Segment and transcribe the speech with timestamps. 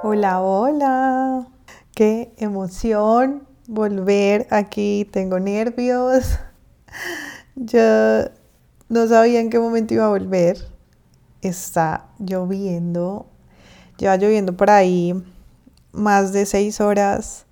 [0.00, 1.48] Hola, hola.
[1.92, 5.08] Qué emoción volver aquí.
[5.10, 6.38] Tengo nervios.
[7.56, 7.80] Yo
[8.88, 10.56] no sabía en qué momento iba a volver.
[11.42, 13.26] Está lloviendo.
[13.96, 15.20] Lleva lloviendo por ahí
[15.90, 17.46] más de seis horas.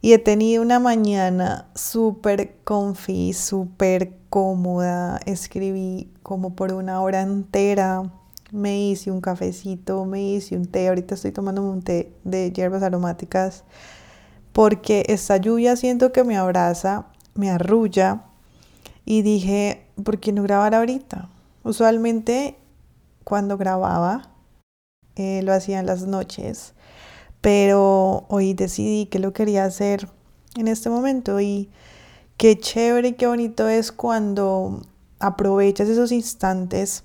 [0.00, 5.18] Y he tenido una mañana súper confi, súper cómoda.
[5.26, 8.08] Escribí como por una hora entera
[8.52, 12.82] me hice un cafecito, me hice un té, ahorita estoy tomando un té de hierbas
[12.82, 13.64] aromáticas
[14.52, 18.24] porque esta lluvia siento que me abraza, me arrulla
[19.06, 21.30] y dije, ¿por qué no grabar ahorita?
[21.64, 22.56] Usualmente
[23.24, 24.30] cuando grababa
[25.16, 26.74] eh, lo hacía en las noches,
[27.40, 30.08] pero hoy decidí que lo quería hacer
[30.56, 31.70] en este momento y
[32.36, 34.82] qué chévere y qué bonito es cuando
[35.20, 37.04] aprovechas esos instantes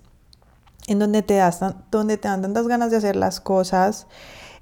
[0.88, 1.60] en donde te, das,
[1.92, 4.08] donde te dan tantas ganas de hacer las cosas,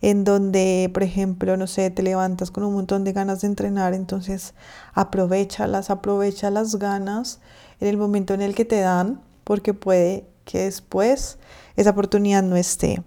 [0.02, 3.94] en donde, por ejemplo, no sé, te levantas con un montón de ganas de entrenar,
[3.94, 4.54] entonces
[4.94, 7.40] aprovechalas, aprovecha las ganas
[7.80, 11.38] en el momento en el que te dan, porque puede que después
[11.76, 13.04] esa oportunidad no esté.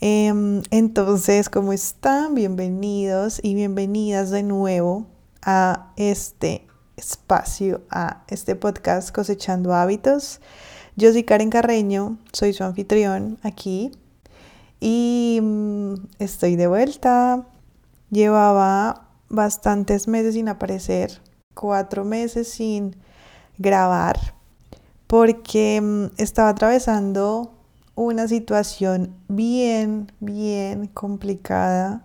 [0.00, 2.34] Em, entonces, ¿cómo están?
[2.34, 5.06] Bienvenidos y bienvenidas de nuevo
[5.42, 10.40] a este espacio, a este podcast Cosechando Hábitos.
[10.94, 13.92] Yo soy Karen Carreño, soy su anfitrión aquí
[14.78, 17.46] y mm, estoy de vuelta.
[18.10, 21.22] Llevaba bastantes meses sin aparecer,
[21.54, 22.96] cuatro meses sin
[23.56, 24.34] grabar,
[25.06, 27.54] porque mm, estaba atravesando
[27.94, 32.04] una situación bien, bien complicada.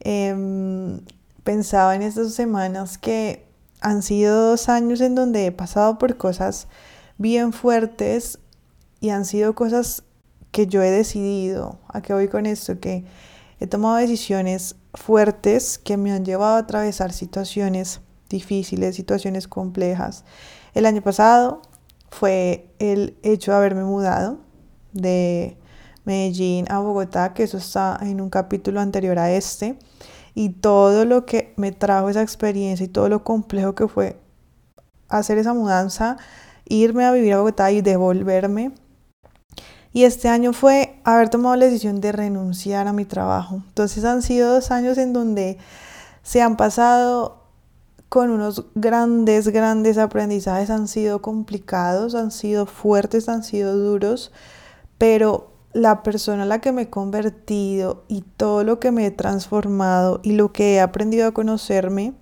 [0.00, 1.02] Em,
[1.44, 3.46] pensaba en estas semanas que
[3.80, 6.66] han sido dos años en donde he pasado por cosas
[7.18, 8.38] bien fuertes
[9.00, 10.04] y han sido cosas
[10.50, 11.78] que yo he decidido.
[11.88, 12.78] ¿A qué voy con esto?
[12.78, 13.04] Que
[13.58, 20.24] he tomado decisiones fuertes que me han llevado a atravesar situaciones difíciles, situaciones complejas.
[20.74, 21.62] El año pasado
[22.10, 24.38] fue el hecho de haberme mudado
[24.92, 25.56] de
[26.04, 29.78] Medellín a Bogotá, que eso está en un capítulo anterior a este,
[30.34, 34.18] y todo lo que me trajo esa experiencia y todo lo complejo que fue
[35.08, 36.16] hacer esa mudanza
[36.72, 38.72] irme a vivir a Bogotá y devolverme.
[39.92, 43.62] Y este año fue haber tomado la decisión de renunciar a mi trabajo.
[43.68, 45.58] Entonces han sido dos años en donde
[46.22, 47.42] se han pasado
[48.08, 50.70] con unos grandes, grandes aprendizajes.
[50.70, 54.32] Han sido complicados, han sido fuertes, han sido duros,
[54.96, 59.10] pero la persona a la que me he convertido y todo lo que me he
[59.10, 62.14] transformado y lo que he aprendido a conocerme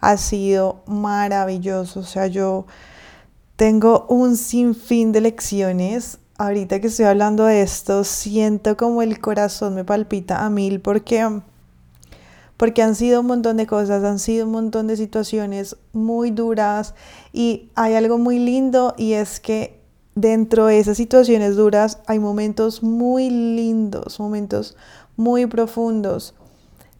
[0.00, 2.00] ha sido maravilloso.
[2.00, 2.66] O sea, yo
[3.56, 6.18] tengo un sinfín de lecciones.
[6.36, 11.40] Ahorita que estoy hablando de esto, siento como el corazón me palpita a mil porque,
[12.56, 16.94] porque han sido un montón de cosas, han sido un montón de situaciones muy duras
[17.32, 19.80] y hay algo muy lindo y es que
[20.16, 24.76] dentro de esas situaciones duras hay momentos muy lindos, momentos
[25.16, 26.34] muy profundos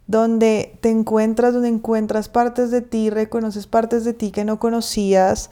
[0.07, 5.49] donde te encuentras, donde encuentras partes de ti, reconoces partes de ti que no conocías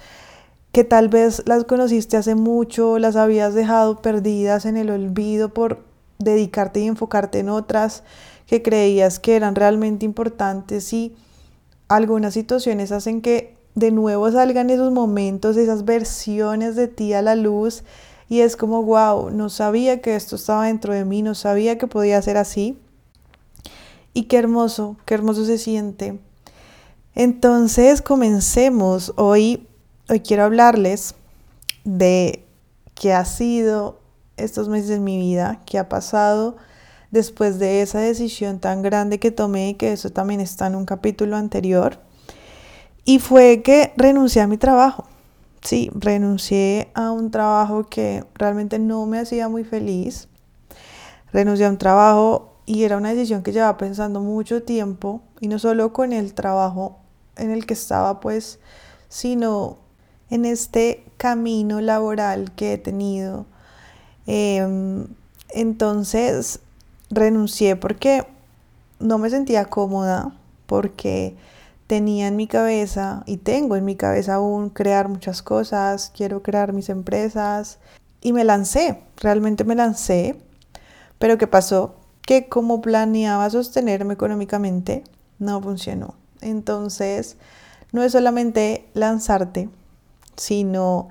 [0.73, 5.85] que tal vez las conociste hace mucho, las habías dejado perdidas en el olvido por
[6.17, 8.03] dedicarte y enfocarte en otras
[8.47, 11.15] que creías que eran realmente importantes y
[11.89, 17.35] algunas situaciones hacen que de nuevo salgan esos momentos, esas versiones de ti a la
[17.35, 17.83] luz
[18.27, 21.85] y es como, wow, no sabía que esto estaba dentro de mí, no sabía que
[21.85, 22.79] podía ser así.
[24.15, 26.19] Y qué hermoso, qué hermoso se siente.
[27.13, 29.13] Entonces comencemos.
[29.17, 29.67] Hoy
[30.09, 31.15] Hoy quiero hablarles
[31.85, 32.45] de
[32.93, 34.01] qué ha sido
[34.35, 36.57] estos meses en mi vida, qué ha pasado
[37.11, 41.37] después de esa decisión tan grande que tomé, que eso también está en un capítulo
[41.37, 42.01] anterior,
[43.05, 45.05] y fue que renuncié a mi trabajo.
[45.61, 50.27] Sí, renuncié a un trabajo que realmente no me hacía muy feliz.
[51.31, 55.59] Renuncié a un trabajo y era una decisión que llevaba pensando mucho tiempo, y no
[55.59, 56.99] solo con el trabajo
[57.37, 58.59] en el que estaba, pues,
[59.07, 59.77] sino
[60.33, 63.45] en este camino laboral que he tenido.
[64.25, 65.05] Em,
[65.49, 66.59] entonces
[67.11, 68.25] renuncié porque
[68.99, 70.33] no me sentía cómoda,
[70.65, 71.35] porque
[71.85, 76.73] tenía en mi cabeza y tengo en mi cabeza aún crear muchas cosas, quiero crear
[76.73, 77.77] mis empresas
[78.19, 80.35] y me lancé, realmente me lancé,
[81.19, 81.93] pero ¿qué pasó?
[82.23, 85.03] Que como planeaba sostenerme económicamente,
[85.37, 86.15] no funcionó.
[86.41, 87.37] Entonces,
[87.91, 89.69] no es solamente lanzarte,
[90.35, 91.09] sino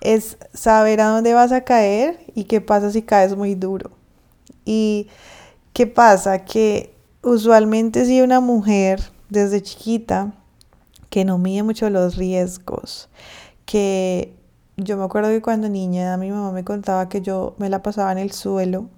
[0.00, 3.90] es saber a dónde vas a caer y qué pasa si caes muy duro.
[4.64, 5.08] Y
[5.72, 6.44] ¿Qué pasa?
[6.44, 10.34] Que usualmente si una mujer desde chiquita
[11.08, 13.08] que no mide mucho los riesgos,
[13.64, 14.34] que
[14.76, 18.12] yo me acuerdo que cuando niña mi mamá me contaba que yo me la pasaba
[18.12, 18.90] en el suelo,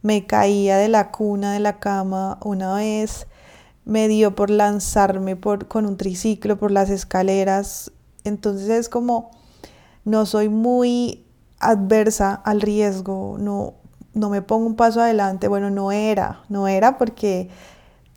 [0.00, 3.26] me caía de la cuna de la cama una vez,
[3.84, 7.92] me dio por lanzarme por, con un triciclo por las escaleras,
[8.28, 9.30] entonces es como
[10.04, 11.24] no soy muy
[11.58, 13.74] adversa al riesgo, no,
[14.14, 17.50] no me pongo un paso adelante, bueno, no era, no era porque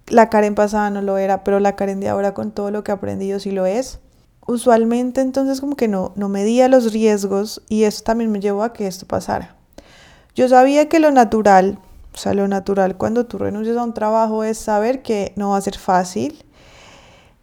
[0.08, 2.92] la Karen pasada no lo era, pero la Karen de ahora con todo lo que
[2.92, 4.00] he aprendido sí lo es.
[4.48, 8.74] Usualmente entonces como que no, no medía los riesgos y eso también me llevó a
[8.74, 9.56] que esto pasara.
[10.36, 11.78] Yo sabía que lo natural,
[12.14, 15.58] o sea, lo natural cuando tú renuncias a un trabajo es saber que no va
[15.58, 16.44] a ser fácil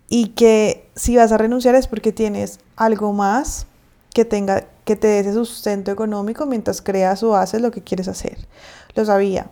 [0.08, 3.66] y que si vas a renunciar es porque tienes algo más
[4.14, 8.06] que tenga que te dé ese sustento económico mientras creas o haces lo que quieres
[8.06, 8.46] hacer.
[8.94, 9.50] Lo sabía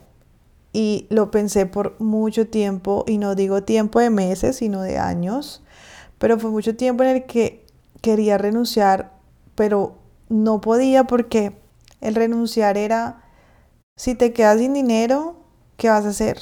[0.72, 5.62] y lo pensé por mucho tiempo y no digo tiempo de meses, sino de años,
[6.18, 7.66] pero fue mucho tiempo en el que
[8.00, 9.12] quería renunciar,
[9.56, 9.96] pero
[10.28, 11.56] no podía porque
[12.00, 13.24] el renunciar era
[13.96, 15.36] si te quedas sin dinero,
[15.76, 16.38] ¿qué vas a hacer?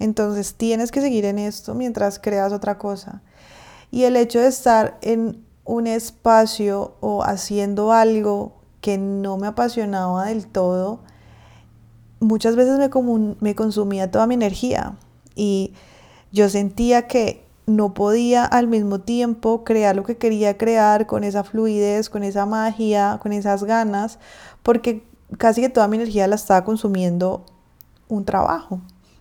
[0.00, 3.22] Entonces tienes que seguir en esto mientras creas otra cosa.
[3.92, 10.24] Y el hecho de estar en un espacio o haciendo algo que no me apasionaba
[10.24, 11.00] del todo,
[12.18, 14.96] muchas veces me, me consumía toda mi energía
[15.36, 15.74] y
[16.32, 21.44] yo sentía que no podía al mismo tiempo crear lo que quería crear con esa
[21.44, 24.18] fluidez, con esa magia, con esas ganas,
[24.62, 25.04] porque
[25.36, 27.44] casi que toda mi energía la estaba consumiendo
[28.08, 28.80] un trabajo.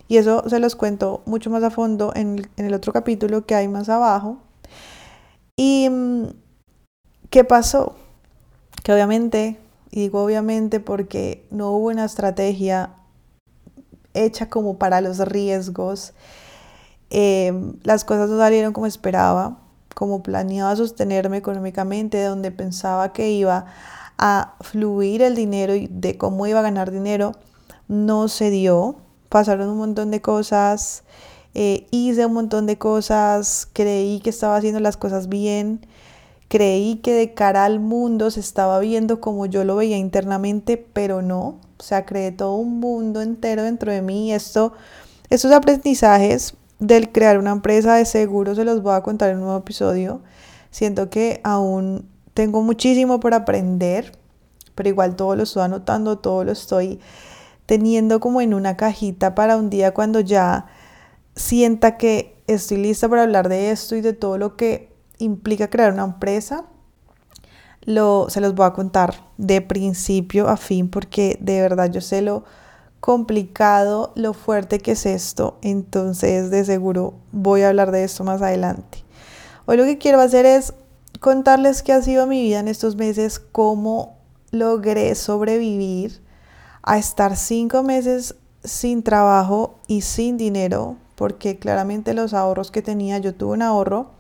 [0.10, 3.68] Y eso se los cuento mucho más a fondo en, el otro capítulo que hay
[3.68, 4.40] más abajo.
[5.56, 6.30] ¿Y mm,
[7.30, 7.96] qué pasó?
[8.84, 9.60] Que obviamente,
[9.92, 12.96] y digo obviamente porque no hubo una estrategia
[14.16, 16.14] hecha como para los riesgos,
[17.12, 19.60] em, las cosas no salieron como esperaba,
[19.94, 23.68] como planeaba sostenerme económicamente, de donde pensaba que iba
[24.18, 27.34] a fluir el dinero y de cómo iba a ganar dinero,
[27.88, 28.96] no se dio.
[29.30, 31.04] Pasaron un montón de cosas,
[31.54, 35.86] eh, hice un montón de cosas, creí que estaba haciendo las cosas bien,
[36.48, 41.22] creí que de cara al mundo se estaba viendo como yo lo veía internamente, pero
[41.22, 41.60] no.
[41.80, 44.74] O sea, creé todo un mundo entero dentro de mí esto,
[45.30, 49.44] estos aprendizajes del crear una empresa de seguro se los voy a contar en un
[49.44, 50.22] nuevo episodio.
[50.72, 54.18] Siento que aún tengo muchísimo por aprender,
[54.76, 57.00] pero igual todo lo estoy anotando, todo lo estoy
[57.70, 60.66] teniendo como en una cajita para un día cuando ya
[61.36, 65.94] sienta que estoy lista para hablar de esto y de todo lo que implica crear
[65.94, 66.66] una empresa.
[67.82, 72.24] Lo, se los voy a contar de principio a fin porque de verdad yo sé
[72.24, 72.44] lo
[73.02, 78.42] complicado, lo fuerte que es esto, entonces de seguro voy a hablar de esto más
[78.42, 79.04] adelante.
[79.68, 80.74] Hoy lo que quiero hacer es
[81.20, 84.18] contarles qué ha sido mi vida en estos meses, cómo
[84.50, 86.28] logré sobrevivir
[86.84, 93.18] a estar cinco meses sin trabajo y sin dinero, porque claramente los ahorros que tenía,
[93.20, 94.12] yo tuve un ahorro,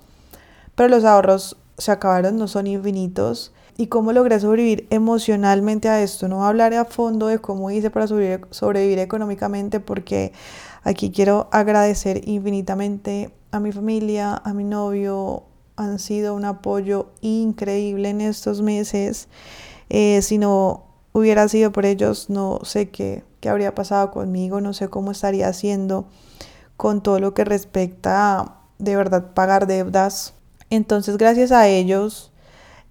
[0.75, 3.53] pero los ahorros se acabaron, no son infinitos.
[3.77, 6.28] Y cómo logré sobrevivir emocionalmente a esto.
[6.28, 10.33] No hablaré a fondo de cómo hice para sobrevivir, económicamente, porque
[10.83, 15.44] aquí quiero agradecer infinitamente a mi familia, a mi novio,
[15.78, 19.30] han sido un apoyo increíble en estos meses.
[19.89, 20.88] Eh, si no
[21.19, 25.47] hubiera sido por ellos, no sé qué, qué habría pasado conmigo, no sé cómo estaría
[25.47, 26.07] haciendo
[26.78, 30.33] con todo lo que respecta a, de verdad, pagar deudas.
[30.69, 32.31] Entonces, gracias a ellos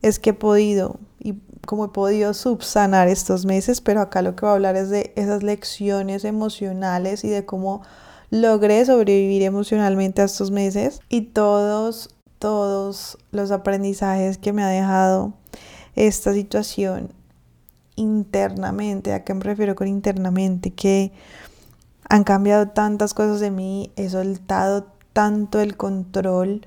[0.02, 1.35] es que he podido y
[1.66, 5.12] como he podido subsanar estos meses, pero acá lo que voy a hablar es de
[5.16, 7.82] esas lecciones emocionales y de cómo
[8.30, 15.32] logré sobrevivir emocionalmente a estos meses y todos todos los aprendizajes que me ha dejado
[15.97, 17.12] esta situación
[17.98, 19.12] internamente.
[19.12, 20.70] ¿A qué me refiero con internamente?
[20.70, 21.12] Que
[22.08, 26.62] han cambiado tantas cosas de mí, he soltado tanto el control.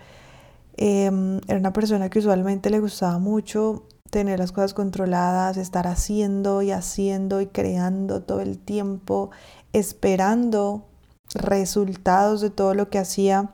[0.77, 6.61] Em, era una persona que usualmente le gustaba mucho tener las cosas controladas, estar haciendo
[6.61, 9.31] y haciendo y creando todo el tiempo,
[9.73, 10.85] esperando
[11.33, 13.51] resultados de todo lo que hacía.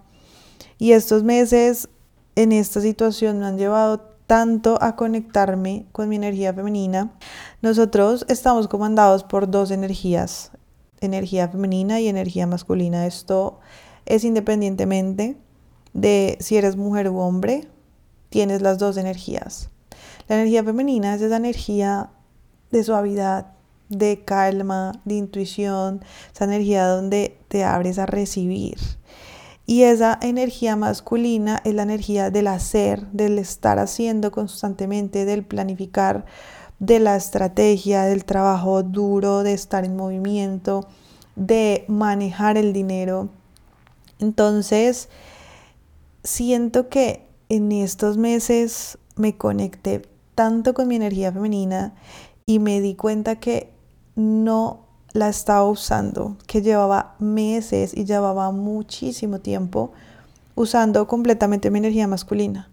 [0.79, 1.89] Y estos meses
[2.35, 7.13] en esta situación me han llevado tanto a conectarme con mi energía femenina.
[7.61, 10.51] Nosotros estamos comandados por dos energías,
[10.99, 13.07] energía femenina y energía masculina.
[13.07, 13.59] Esto
[14.05, 15.37] es independientemente
[15.93, 17.67] de si eres mujer u hombre,
[18.29, 19.69] tienes las dos energías.
[20.27, 22.11] La energía femenina es esa energía
[22.69, 23.53] de suavidad,
[23.87, 26.03] de calma, de intuición,
[26.33, 28.77] esa energía donde te abres a recibir.
[29.69, 36.25] Y esa energía masculina es la energía del hacer, del estar haciendo constantemente, del planificar,
[36.79, 40.87] de la estrategia, del trabajo duro, de estar en movimiento,
[41.35, 43.27] de manejar el dinero.
[44.19, 45.09] Entonces,
[46.23, 51.93] siento que en estos meses me conecté tanto con mi energía femenina
[52.45, 53.73] y me di cuenta que
[54.15, 54.86] no
[55.17, 59.91] la estaba usando, que llevaba meses y llevaba muchísimo tiempo
[60.55, 62.69] usando completamente mi energía masculina.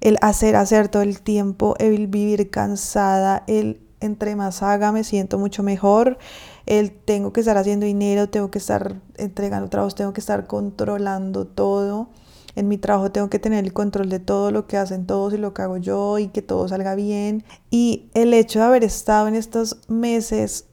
[0.00, 5.38] El hacer, hacer todo el tiempo, el vivir cansada, el entre más haga me siento
[5.38, 6.18] mucho mejor,
[6.66, 11.46] el tengo que estar haciendo dinero, tengo que estar entregando trabajos, tengo que estar controlando
[11.46, 12.08] todo.
[12.54, 15.38] En mi trabajo tengo que tener el control de todo lo que hacen todos y
[15.38, 17.44] lo que hago yo y que todo salga bien.
[17.70, 20.66] Y el hecho de haber estado en estos meses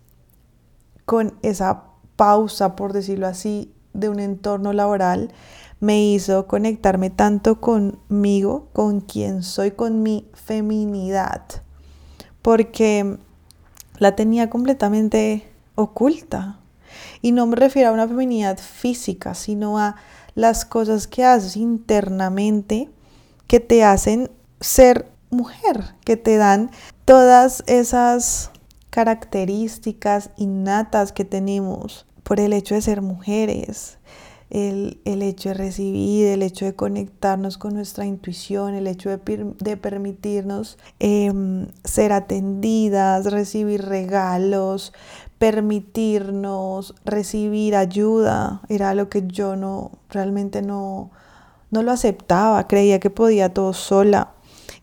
[1.06, 1.84] con esa
[2.16, 5.32] pausa, por decirlo así, de un entorno laboral,
[5.80, 11.44] me hizo conectarme tanto conmigo, con quien soy, con mi feminidad,
[12.42, 13.18] porque
[13.98, 16.60] la tenía completamente oculta.
[17.22, 19.96] Y no me refiero a una feminidad física, sino a
[20.36, 22.90] las cosas que haces internamente
[23.48, 24.30] que te hacen
[24.60, 26.72] ser mujer, que te dan
[27.06, 28.51] todas esas
[28.92, 33.98] características innatas que tenemos por el hecho de ser mujeres,
[34.52, 40.78] el, hecho de recibir, el hecho de conectarnos con nuestra intuición, el hecho de, permitirnos
[41.00, 44.92] em, ser atendidas, recibir regalos,
[45.40, 51.12] permitirnos recibir ayuda, era lo que yo no realmente no,
[51.72, 54.34] no lo aceptaba, creía que podía todo sola.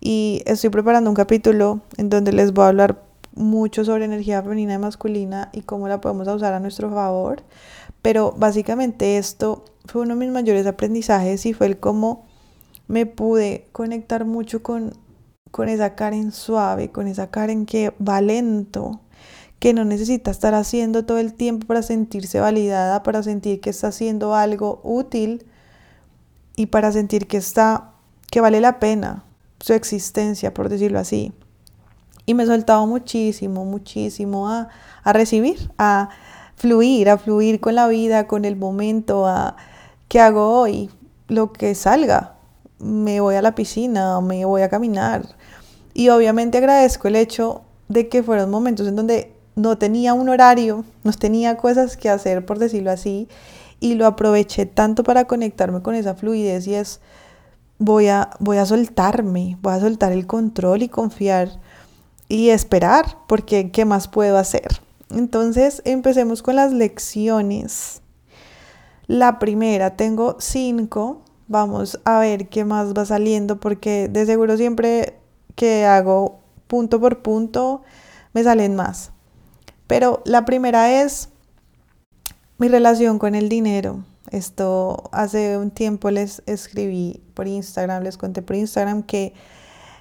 [0.00, 3.07] Y estoy preparando un capítulo en donde les voy a hablar
[3.38, 7.42] mucho sobre energía femenina y masculina y cómo la podemos usar a nuestro favor.
[8.02, 12.26] Pero básicamente esto fue uno de mis mayores aprendizajes y fue el cómo
[12.88, 14.92] me pude conectar mucho con,
[15.50, 19.00] con esa Karen suave, con esa Karen que va lento,
[19.58, 23.88] que no necesita estar haciendo todo el tiempo para sentirse validada, para sentir que está
[23.88, 25.46] haciendo algo útil
[26.56, 27.92] y para sentir que está,
[28.30, 29.24] que vale la pena
[29.60, 31.32] su existencia, por decirlo así.
[32.28, 34.68] Y me he soltado muchísimo, muchísimo a,
[35.02, 36.10] a recibir, a
[36.56, 39.56] fluir, a fluir con la vida, con el momento, a
[40.08, 40.90] qué hago hoy,
[41.28, 42.34] lo que salga.
[42.80, 45.22] Me voy a la piscina, me voy a caminar.
[45.94, 50.84] Y obviamente agradezco el hecho de que fueron momentos en donde no tenía un horario,
[51.04, 53.26] no tenía cosas que hacer, por decirlo así,
[53.80, 57.00] y lo aproveché tanto para conectarme con esa fluidez y es,
[57.78, 61.58] voy a, voy a soltarme, voy a soltar el control y confiar
[62.28, 64.80] y esperar, porque ¿qué más puedo hacer?
[65.10, 68.02] Entonces, empecemos con las lecciones.
[69.06, 71.22] La primera, tengo cinco.
[71.46, 75.18] Vamos a ver qué más va saliendo, porque de seguro siempre
[75.54, 77.82] que hago punto por punto,
[78.34, 79.12] me salen más.
[79.86, 81.30] Pero la primera es
[82.58, 84.04] mi relación con el dinero.
[84.30, 89.32] Esto hace un tiempo les escribí por Instagram, les conté por Instagram que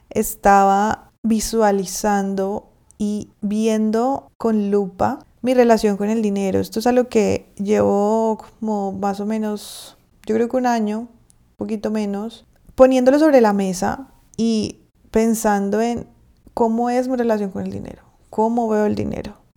[0.09, 6.59] estaba visualizando y viendo con lupa mi relación con el dinero.
[6.59, 11.57] Esto es algo que llevo como más o menos, yo creo que un año, un
[11.57, 12.45] poquito menos,
[12.75, 14.79] poniéndolo sobre la mesa y
[15.11, 16.07] pensando en
[16.53, 19.47] cómo es mi relación con el dinero, cómo veo el dinero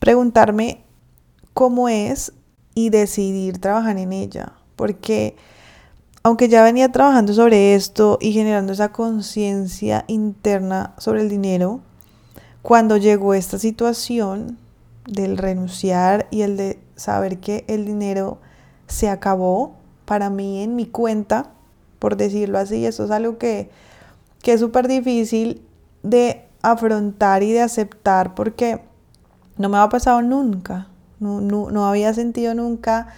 [0.00, 0.82] preguntarme
[1.54, 2.32] cómo es
[2.74, 4.54] y decidir trabajar en ella.
[4.74, 5.36] Porque
[6.22, 11.80] aunque ya venía trabajando sobre esto y generando esa conciencia interna sobre el dinero,
[12.62, 14.58] cuando llegó esta situación
[15.06, 18.38] del renunciar y el de saber que el dinero
[18.86, 21.50] se acabó para mí en mi cuenta,
[21.98, 23.70] por decirlo así, eso es algo que,
[24.42, 25.62] que es súper difícil
[26.02, 28.82] de afrontar y de aceptar porque
[29.56, 33.08] no me había pasado nunca, no, no, había sentido nunca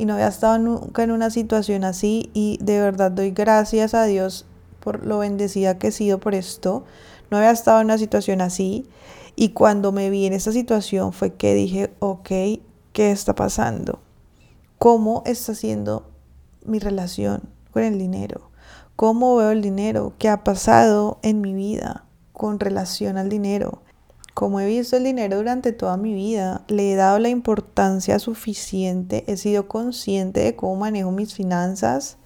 [0.00, 4.04] y no había estado nunca en una situación así y de verdad doy gracias a
[4.04, 4.46] Dios
[4.80, 6.84] por lo bendecida que he sido por esto.
[7.30, 8.88] No había estado en una situación así
[9.36, 12.30] y cuando me vi en esta situación fue que dije, ok,
[12.94, 13.98] ¿qué está pasando?
[14.78, 16.08] ¿Cómo está siendo
[16.64, 18.50] mi relación con el dinero?
[18.96, 20.14] ¿Cómo veo el dinero?
[20.16, 23.82] ¿Qué ha pasado en mi vida con relación al dinero?
[24.40, 29.22] Como he visto el dinero durante toda mi vida, le he dado la importancia suficiente,
[29.26, 32.16] he sido consciente de cómo manejo mis finanzas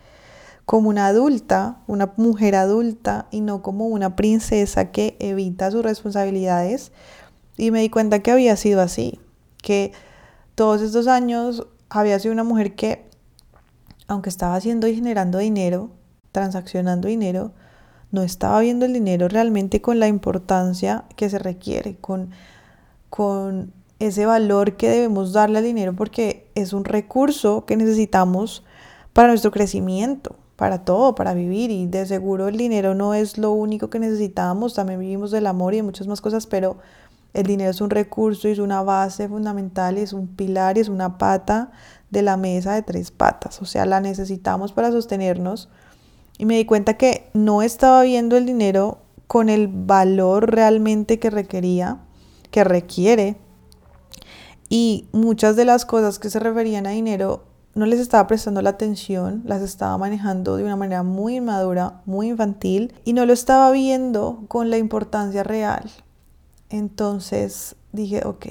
[0.64, 6.92] como una adulta, una mujer adulta y no como una princesa que evita sus responsabilidades.
[7.56, 9.18] Y me di cuenta que había sido así,
[9.60, 9.90] que
[10.54, 13.10] todos estos años había sido una mujer que,
[14.06, 15.90] aunque estaba haciendo y generando dinero,
[16.30, 17.54] transaccionando dinero,
[18.14, 22.30] no estaba viendo el dinero realmente con la importancia que se requiere, con,
[23.10, 28.62] con ese valor que debemos darle al dinero porque es un recurso que necesitamos
[29.12, 31.70] para nuestro crecimiento, para todo, para vivir.
[31.70, 35.74] Y de seguro el dinero no es lo único que necesitamos, también vivimos del amor
[35.74, 36.78] y de muchas más cosas, pero
[37.32, 41.72] el dinero es un recurso es una base fundamental es un pilar es una pata
[42.10, 45.68] de la mesa de tres patas, o sea, la necesitamos para sostenernos
[46.38, 51.30] y me di cuenta que no estaba viendo el dinero con el valor realmente que
[51.30, 51.98] requería,
[52.50, 53.36] que requiere.
[54.68, 58.70] Y muchas de las cosas que se referían a dinero no les estaba prestando la
[58.70, 63.70] atención, las estaba manejando de una manera muy inmadura, muy infantil y no lo estaba
[63.72, 65.90] viendo con la importancia real.
[66.70, 68.46] Entonces dije, ok,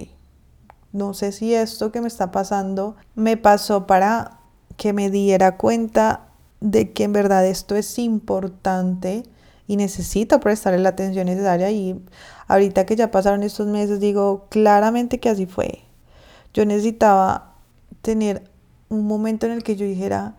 [0.91, 4.39] no sé si esto que me está pasando me pasó para
[4.75, 6.32] que me diera cuenta
[6.63, 9.23] de que en verdad esto es importante
[9.67, 12.01] y necesito prestarle la atención necesaria y
[12.47, 15.81] ahorita que ya pasaron estos meses digo claramente que así fue.
[16.53, 17.55] Yo necesitaba
[18.01, 18.49] tener
[18.87, 20.37] un momento en el que yo dijera,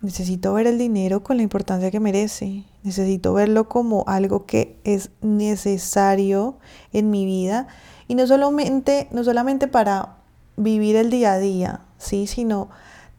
[0.00, 5.10] necesito ver el dinero con la importancia que merece, necesito verlo como algo que es
[5.22, 6.56] necesario
[6.92, 7.66] en mi vida
[8.06, 10.18] y no solamente, no solamente para
[10.56, 12.28] vivir el día a día, ¿sí?
[12.28, 12.68] sino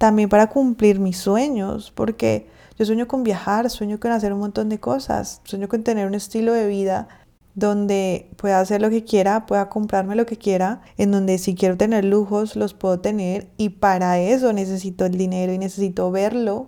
[0.03, 4.67] también para cumplir mis sueños, porque yo sueño con viajar, sueño con hacer un montón
[4.67, 7.07] de cosas, sueño con tener un estilo de vida
[7.55, 11.77] donde pueda hacer lo que quiera, pueda comprarme lo que quiera, en donde si quiero
[11.77, 16.67] tener lujos los puedo tener y para eso necesito el dinero y necesito verlo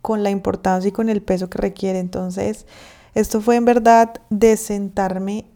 [0.00, 1.98] con la importancia y con el peso que requiere.
[1.98, 2.66] Entonces,
[3.16, 5.46] esto fue en verdad de sentarme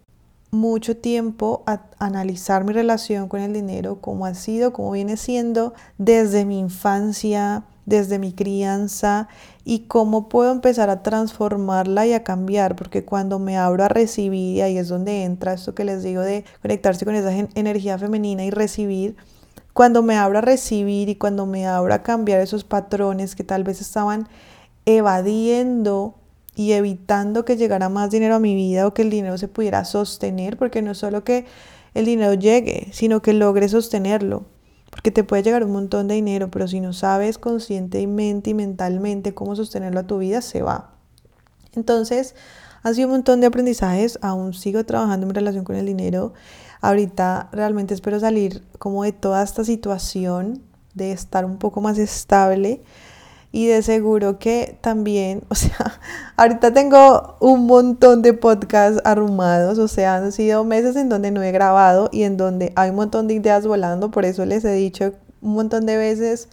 [0.50, 5.74] mucho tiempo a analizar mi relación con el dinero, cómo ha sido, cómo viene siendo
[5.98, 9.28] desde mi infancia, desde mi crianza
[9.64, 14.56] y cómo puedo empezar a transformarla y a cambiar, porque cuando me abro a recibir,
[14.56, 18.44] y ahí es donde entra esto que les digo de conectarse con esa energía femenina
[18.44, 19.16] y recibir,
[19.72, 23.64] cuando me abro a recibir y cuando me abro a cambiar esos patrones que tal
[23.64, 24.28] vez estaban
[24.84, 26.17] evadiendo
[26.58, 29.84] y evitando que llegara más dinero a mi vida o que el dinero se pudiera
[29.84, 31.46] sostener, porque no es solo que
[31.94, 34.44] el dinero llegue, sino que logre sostenerlo.
[34.90, 39.34] Porque te puede llegar un montón de dinero, pero si no sabes conscientemente y mentalmente
[39.34, 40.94] cómo sostenerlo a tu vida, se va.
[41.76, 42.34] Entonces,
[42.82, 46.32] ha sido un montón de aprendizajes, aún sigo trabajando en mi relación con el dinero.
[46.80, 52.82] Ahorita realmente espero salir como de toda esta situación, de estar un poco más estable
[53.50, 56.00] y de seguro que también, o sea,
[56.36, 61.42] ahorita tengo un montón de podcasts arrumados, o sea, han sido meses en donde no
[61.42, 64.72] he grabado y en donde hay un montón de ideas volando, por eso les he
[64.72, 66.48] dicho un montón de veces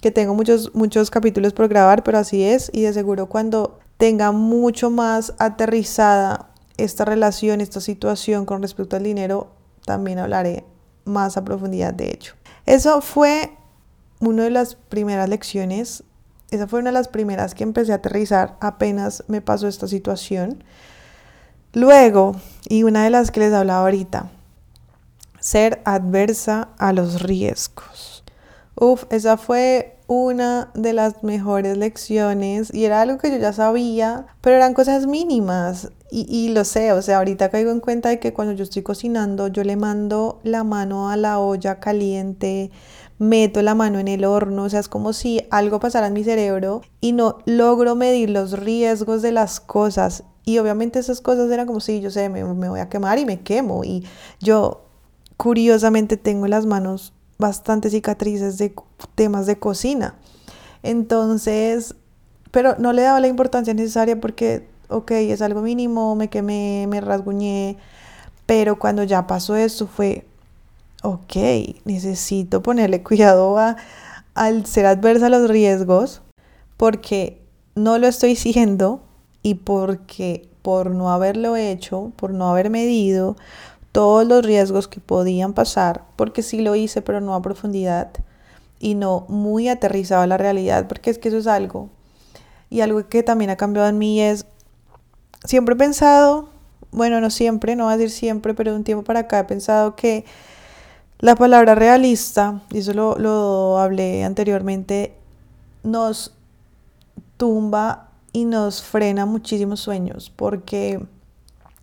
[0.00, 4.32] que tengo muchos, muchos capítulos por grabar, pero así es, y de seguro cuando tenga
[4.32, 9.48] mucho más aterrizada esta relación, esta situación con respecto al dinero,
[9.86, 10.64] también hablaré
[11.04, 12.34] más a profundidad de hecho.
[12.66, 13.52] Eso fue
[14.20, 16.02] una de las primeras lecciones
[16.50, 20.62] esa fue una de las primeras que empecé a aterrizar apenas me pasó esta situación.
[21.72, 22.36] Luego,
[22.68, 24.30] y una de las que les hablaba ahorita,
[25.40, 28.24] ser adversa a los riesgos.
[28.74, 34.26] Uf, esa fue una de las mejores lecciones y era algo que yo ya sabía,
[34.40, 38.20] pero eran cosas mínimas y, y, lo sé, o sea, ahorita caigo en cuenta de
[38.20, 42.70] que cuando yo estoy cocinando, yo le mando la mano a la olla caliente,
[43.18, 46.24] meto la mano en el horno, o sea, es como si algo pasara en mi
[46.24, 50.24] cerebro y no logro medir los riesgos de las cosas.
[50.44, 53.24] Y obviamente esas cosas eran como si yo sé, me, me voy a quemar y
[53.24, 53.84] me quemo.
[53.84, 54.04] Y
[54.40, 54.84] yo,
[55.36, 58.74] curiosamente, tengo las manos bastante cicatrices de
[59.14, 60.14] temas de cocina.
[60.82, 61.96] Entonces,
[62.50, 67.00] pero no le daba la importancia necesaria porque, ok, es algo mínimo, me quemé, me
[67.00, 67.76] rasguñé,
[68.46, 70.26] pero cuando ya pasó esto fue,
[71.06, 71.36] ok,
[71.84, 73.76] necesito ponerle cuidado a,
[74.34, 76.22] al ser adversa a los riesgos
[76.76, 77.40] porque
[77.76, 79.02] no lo estoy siendo
[79.42, 83.36] y porque por no haberlo hecho, por no haber medido
[83.92, 88.10] todos los riesgos que podían pasar, porque sí lo hice, pero no a profundidad
[88.80, 91.88] y no muy aterrizado a la realidad, porque es que eso es algo.
[92.68, 94.44] Y algo que también ha cambiado en mí es,
[95.44, 96.50] siempre he pensado,
[96.90, 99.44] bueno, no siempre, no voy a decir siempre, pero de un tiempo para acá he
[99.44, 100.24] pensado que
[101.18, 105.16] la palabra realista, y eso lo, hablé anteriormente,
[105.82, 106.34] nos
[107.36, 111.00] tumba y nos frena muchísimos sueños porque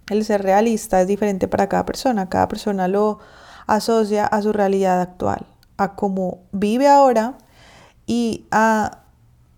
[0.09, 2.29] el ser realista es diferente para cada persona.
[2.29, 3.19] Cada persona lo
[3.65, 5.45] asocia a su realidad actual,
[5.77, 7.37] a cómo vive ahora
[8.05, 8.99] y a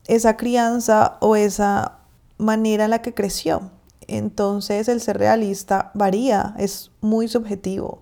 [0.08, 1.98] esa crianza o esa
[2.38, 3.72] manera en la que creció.
[4.08, 8.02] Entonces el ser realista varía, es muy subjetivo.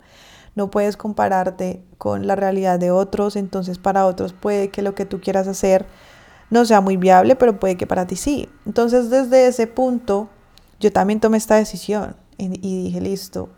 [0.55, 5.05] No puedes compararte con la realidad de otros, entonces para otros puede que lo que
[5.05, 5.85] tú quieras hacer
[6.49, 8.49] no sea muy viable, pero puede que para ti sí.
[8.65, 10.29] Entonces desde ese punto
[10.79, 13.49] yo también tomé esta decisión y, dije, listo,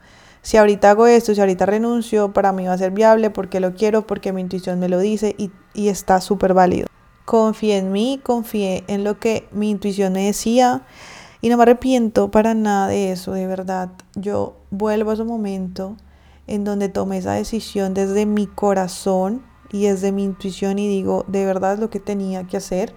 [0.42, 3.74] si ahorita hago esto, si ahorita renuncio, para mí va a ser viable porque lo
[3.74, 6.88] quiero, porque mi intuición me lo dice y, está súper válido.
[7.26, 10.84] Confié en mí, confié en lo que mi intuición me decía
[11.42, 13.90] y no me arrepiento para nada de eso, de verdad.
[14.14, 15.98] Yo vuelvo a ese momento
[16.48, 21.46] en donde tomé esa decisión desde mi corazón y desde mi intuición y digo, de
[21.46, 22.96] verdad es lo que tenía que hacer.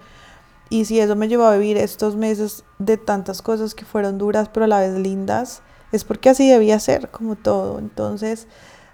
[0.69, 4.49] Y si eso me llevó a vivir estos meses de tantas cosas que fueron duras
[4.53, 7.79] pero a la vez lindas, es porque así debía ser, como todo.
[7.79, 8.47] Entonces,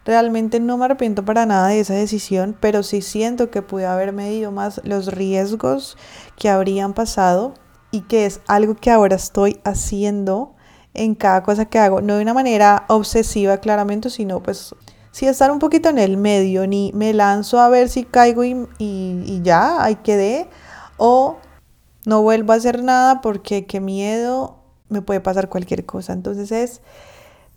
[0.05, 4.13] realmente no me arrepiento para nada de esa decisión, pero sí siento que pude haber
[4.13, 5.97] medido más los riesgos
[6.37, 7.53] que habrían pasado
[7.91, 10.54] y que es algo que ahora estoy haciendo
[10.95, 14.75] en cada cosa que hago, no de una manera obsesiva claramente, sino pues
[15.11, 18.67] sí estar un poquito en el medio, ni me lanzo a ver si caigo y,
[18.79, 20.47] y ya, ahí quedé,
[20.97, 21.37] o
[22.05, 24.57] no vuelvo a hacer nada porque qué miedo,
[24.89, 26.13] me puede pasar cualquier cosa.
[26.13, 26.81] Entonces es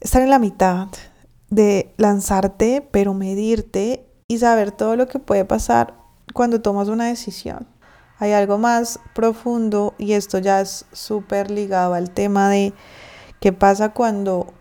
[0.01, 0.89] estar en la mitad
[1.51, 5.95] de lanzarte, pero medirte y saber todo lo que puede pasar
[6.35, 7.67] cuando tomas una decisión.
[8.19, 12.73] Hay algo más profundo y esto ya es súper ligado al tema de
[13.41, 14.53] qué pasa cuando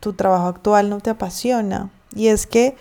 [0.00, 1.90] tu trabajo actual no te apasiona.
[2.14, 2.76] Y es que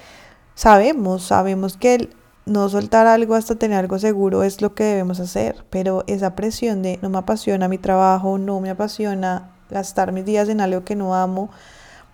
[0.53, 2.10] sabemos, sabemos que
[2.45, 6.81] no soltar algo hasta tener algo seguro es lo que debemos hacer, pero esa presión
[6.84, 10.95] de no me apasiona mi trabajo, no me apasiona gastar mis días en algo que
[10.95, 11.49] no amo,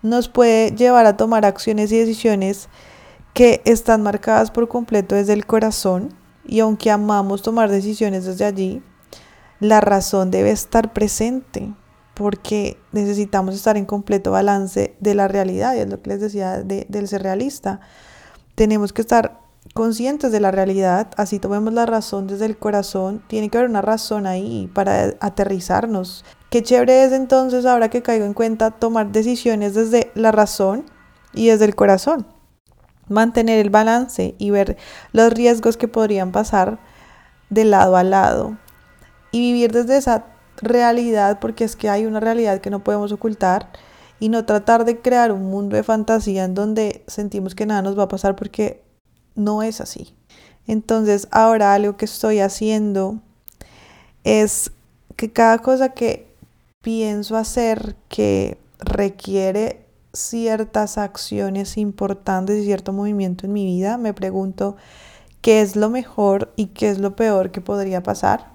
[0.02, 2.70] nos puede llevar a tomar acciones y decisiones
[3.34, 6.14] que están marcadas por completo desde el corazón
[6.46, 8.82] y aunque amamos tomar decisiones desde allí,
[9.60, 11.74] la razón debe estar presente
[12.14, 16.62] porque necesitamos estar en completo balance de la realidad y es lo que les decía
[16.62, 17.80] del ser realista.
[18.56, 19.40] Tenemos que estar
[19.74, 23.82] conscientes de la realidad, así tomemos la razón desde el corazón, tiene que haber una
[23.82, 26.26] razón ahí para aterrizarnos.
[26.50, 30.86] Qué chévere es entonces, ahora que caigo en cuenta, tomar decisiones desde la razón
[31.34, 32.28] y desde el corazón.
[33.08, 34.78] Mantener el balance y ver
[35.14, 36.80] los riesgos que podrían pasar
[37.50, 38.58] de lado a lado.
[39.32, 40.26] Y vivir desde esa
[40.62, 43.70] realidad, porque es que hay una realidad que no podemos ocultar,
[44.22, 47.98] y no tratar de crear un mundo de fantasía en donde sentimos que nada nos
[47.98, 48.84] va a pasar porque
[49.36, 50.14] no es así.
[50.68, 53.20] Entonces ahora algo que estoy haciendo
[54.24, 54.72] es
[55.16, 56.28] que cada cosa que
[56.84, 64.78] pienso hacer que requiere ciertas acciones importantes y cierto movimiento en mi vida, me pregunto
[65.42, 68.52] qué es lo mejor y qué es lo peor que podría pasar.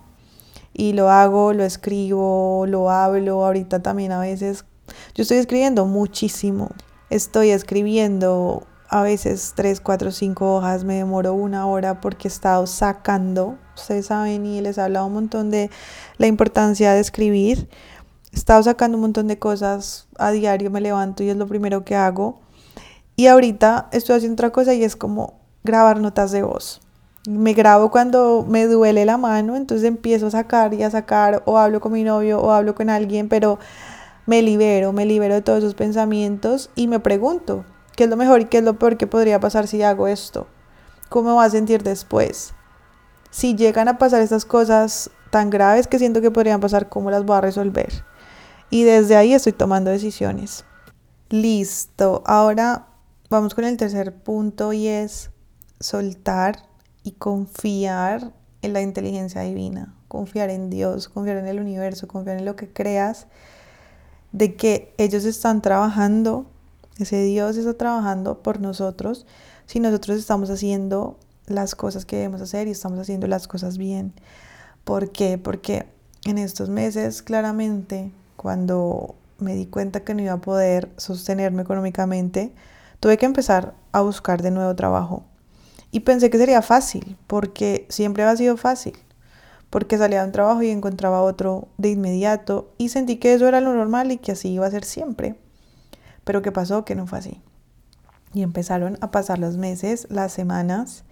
[0.79, 4.67] Y lo hago, lo escribo, lo hablo, ahorita también a veces.
[5.15, 6.69] Yo estoy escribiendo muchísimo.
[7.09, 12.67] Estoy escribiendo a veces 3, 4, 5 hojas, me demoro una hora porque he estado
[12.67, 15.71] sacando, ustedes saben y les he hablado un montón de
[16.19, 17.69] la importancia de escribir,
[18.33, 21.85] he estado sacando un montón de cosas, a diario me levanto y es lo primero
[21.85, 22.41] que hago.
[23.17, 26.86] Y ahorita estoy haciendo otra cosa y es como grabar notas de voz.
[27.27, 31.59] Me grabo cuando me duele la mano, entonces empiezo a sacar y a sacar o
[31.59, 33.59] hablo con mi novio o hablo con alguien, pero
[34.27, 37.65] me libero, me libero de todos esos pensamientos y me pregunto,
[37.97, 40.47] ¿Qué es lo mejor y qué es lo peor que podría pasar si hago esto?
[41.09, 42.53] ¿Cómo me voy a sentir después?
[43.31, 47.25] Si llegan a pasar estas cosas tan graves que siento que podrían pasar, ¿cómo las
[47.25, 48.05] voy a resolver?
[48.69, 50.67] Y desde ahí estoy tomando decisiones.
[51.31, 52.23] Listo.
[52.27, 52.89] Ahora
[53.31, 55.31] vamos con el tercer punto y es
[55.81, 56.59] soltar
[57.07, 62.45] y confiar en la inteligencia divina, confiar en Dios, confiar en el universo, confiar en
[62.45, 63.27] lo que creas,
[64.33, 66.47] de que ellos están trabajando
[66.99, 69.27] ese Dios está trabajando por nosotros
[69.66, 74.14] si nosotros estamos haciendo las cosas que debemos hacer y estamos haciendo las cosas bien.
[74.85, 75.37] ¿Por qué?
[75.37, 75.87] Porque
[76.25, 82.53] en estos meses, claramente, cuando me di cuenta que no iba a poder sostenerme económicamente,
[83.01, 85.25] tuve que empezar a buscar de nuevo trabajo.
[85.97, 88.93] Y pensé que sería fácil, porque siempre ha sido fácil,
[89.71, 93.63] porque salía de un trabajo y encontraba otro de inmediato y sentí que eso era
[93.63, 95.37] lo normal y que así iba a ser siempre.
[96.25, 96.85] Pero ¿qué pasó?
[96.85, 97.41] Que no fue así.
[98.35, 101.05] Y empezaron a pasar los meses, las semanas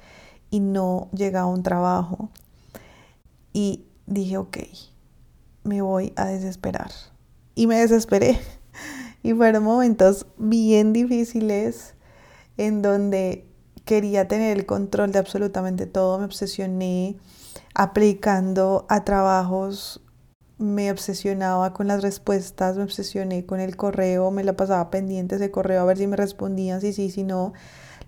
[0.51, 2.29] y no llegaba un trabajo.
[3.55, 4.59] Y dije, ok,
[5.63, 6.91] me voy a desesperar.
[7.55, 8.39] Y me desesperé.
[9.23, 11.95] Y fueron momentos bien difíciles
[12.59, 13.47] en donde
[13.85, 17.17] quería tener el control de absolutamente todo, me obsesioné
[17.75, 20.01] aplicando a trabajos,
[20.59, 25.51] me obsesionaba con las respuestas, me obsesioné con el correo, me la pasaba pendiente ese
[25.51, 27.53] correo a ver si me respondían, si sí, si no.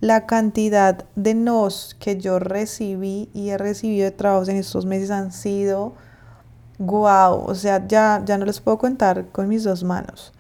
[0.01, 5.11] La cantidad de nos que yo recibí y he recibido de trabajos en estos meses
[5.11, 5.95] han sido
[6.79, 10.33] wow, o sea, ya, ya no los puedo contar con mis dos manos.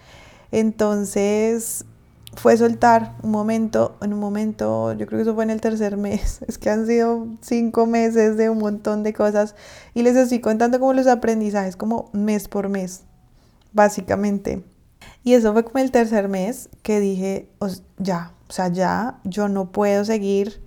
[0.52, 1.84] Entonces
[2.36, 5.96] fue soltar un momento, en un momento, yo creo que eso fue en el tercer
[5.96, 9.54] mes, es que han sido cinco meses de un montón de cosas
[9.94, 13.02] y les estoy contando como los aprendizajes, como mes por mes,
[13.72, 14.62] básicamente.
[15.24, 17.48] Y eso fue como el tercer mes que dije,
[17.98, 20.62] ya, o sea, ya, yo no puedo seguir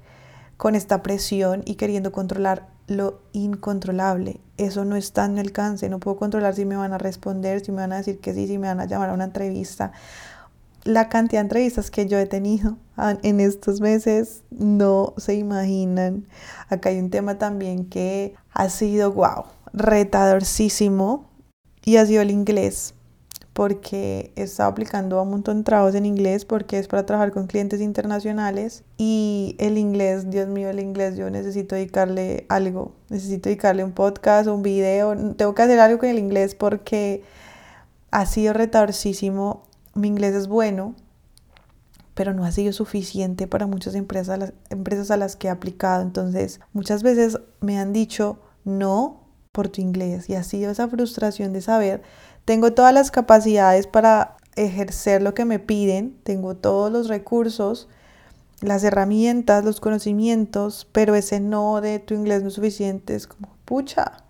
[0.57, 4.41] con esta presión y queriendo controlar lo incontrolable.
[4.57, 5.87] Eso no está en mi alcance.
[5.87, 8.47] No puedo controlar si me van a responder, si me van a decir que sí,
[8.47, 9.93] si me van a llamar a una entrevista.
[10.83, 12.77] La cantidad de entrevistas que yo he tenido
[13.23, 16.27] en estos meses no se imaginan.
[16.69, 21.29] Acá hay un tema también que ha sido, wow, retadorcísimo
[21.83, 22.93] y ha sido el inglés
[23.59, 27.33] porque he estado aplicando a un montón de trabajos en inglés porque es para trabajar
[27.33, 33.49] con clientes internacionales y el inglés, Dios mío, el inglés, yo necesito dedicarle algo, necesito
[33.49, 37.21] dedicarle un podcast, un video, tengo que hacer algo con el inglés porque
[38.11, 39.63] ha sido retardísimo,
[39.99, 40.95] mi inglés es bueno,
[42.13, 46.01] pero no ha sido suficiente para muchas empresas, las empresas a las que he aplicado,
[46.01, 51.53] entonces muchas veces me han dicho no por tu inglés y ha sido esa frustración
[51.53, 52.01] de saber
[52.45, 57.87] tengo todas las capacidades para ejercer lo que me piden, tengo todos los recursos,
[58.61, 63.55] las herramientas, los conocimientos, pero ese no de tu inglés no es suficiente, es como,
[63.65, 64.23] pucha,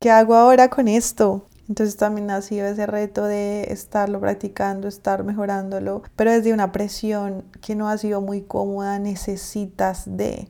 [0.00, 1.46] ¿qué hago ahora con esto?
[1.70, 7.44] Entonces también ha sido ese reto de estarlo practicando, estar mejorándolo, pero desde una presión
[7.60, 10.48] que no ha sido muy cómoda, necesitas de.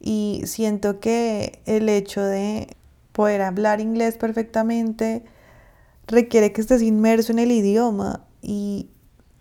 [0.00, 2.76] Y siento que el hecho de
[3.12, 5.24] poder hablar inglés perfectamente,
[6.06, 8.90] requiere que estés inmerso en el idioma y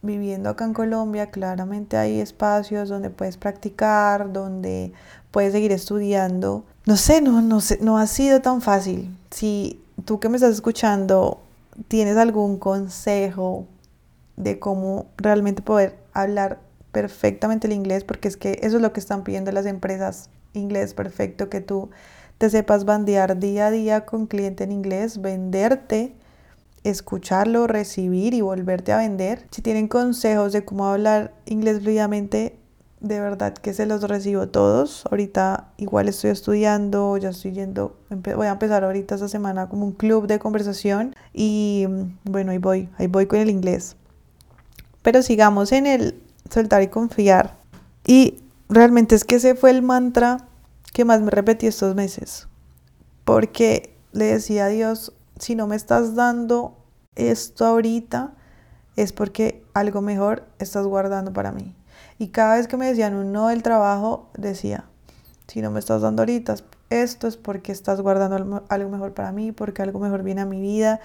[0.01, 4.93] viviendo acá en Colombia claramente hay espacios donde puedes practicar, donde
[5.31, 6.63] puedes seguir estudiando.
[6.85, 9.13] No sé, no, no, sé, no ha sido tan fácil.
[9.31, 11.41] Si tú que me estás escuchando
[11.87, 13.67] tienes algún consejo
[14.35, 16.59] de cómo realmente poder hablar
[16.91, 20.93] perfectamente el inglés, porque es que eso es lo que están pidiendo las empresas, inglés
[20.93, 21.89] perfecto, que tú
[22.37, 26.15] te sepas bandear día a día con cliente en inglés, venderte
[26.83, 29.47] escucharlo, recibir y volverte a vender.
[29.51, 32.57] Si tienen consejos de cómo hablar inglés fluidamente,
[33.03, 35.03] de verdad que se los recibo todos.
[35.11, 39.91] Ahorita igual estoy estudiando, ya estoy yendo, voy a empezar ahorita esta semana como un
[39.91, 41.85] club de conversación y
[42.23, 43.97] bueno, ahí voy, ahí voy con el inglés.
[45.01, 47.57] Pero sigamos en el soltar y confiar.
[48.07, 50.47] Y realmente es que ese fue el mantra
[50.93, 52.47] que más me repetí estos meses.
[53.25, 56.77] Porque le decía a Dios, si no me estás dando
[57.15, 58.33] esto ahorita,
[58.95, 61.75] es porque algo mejor estás guardando para mí.
[62.23, 64.86] Y cada vez que me decían un no del trabajo, decía,
[65.47, 66.55] si no me estás dando ahorita
[66.89, 70.62] esto es porque estás guardando algo mejor para mí, porque algo mejor viene a mi
[70.62, 71.01] vida.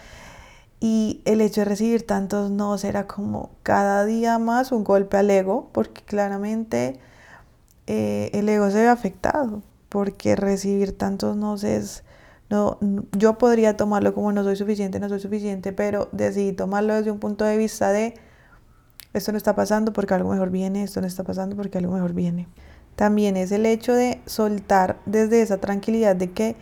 [0.78, 5.28] Y el hecho de recibir tantos no era como cada día más un golpe al
[5.28, 7.00] ego, porque claramente
[7.88, 12.04] eh, el ego se ve afectado, porque recibir tantos no es
[12.48, 12.78] no,
[13.10, 17.18] yo podría tomarlo como no soy suficiente, no soy suficiente, pero decidí tomarlo desde un
[17.18, 18.14] punto de vista de
[19.18, 22.14] esto no está pasando porque algo mejor viene, esto no está pasando porque algo mejor
[22.14, 22.48] viene.
[22.96, 26.56] También es el hecho de soltar desde esa tranquilidad de que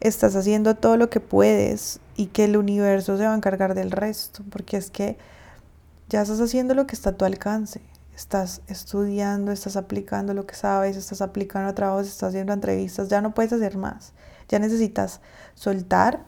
[0.00, 3.90] estás haciendo todo lo que puedes y que el universo se va a encargar del
[3.90, 5.16] resto, porque es que
[6.08, 7.80] ya estás haciendo lo que está a tu alcance.
[8.16, 13.20] Estás estudiando, estás aplicando lo que sabes, estás aplicando a trabajos, estás haciendo entrevistas, ya
[13.20, 14.12] no puedes hacer más.
[14.48, 15.20] Ya necesitas
[15.54, 16.24] soltar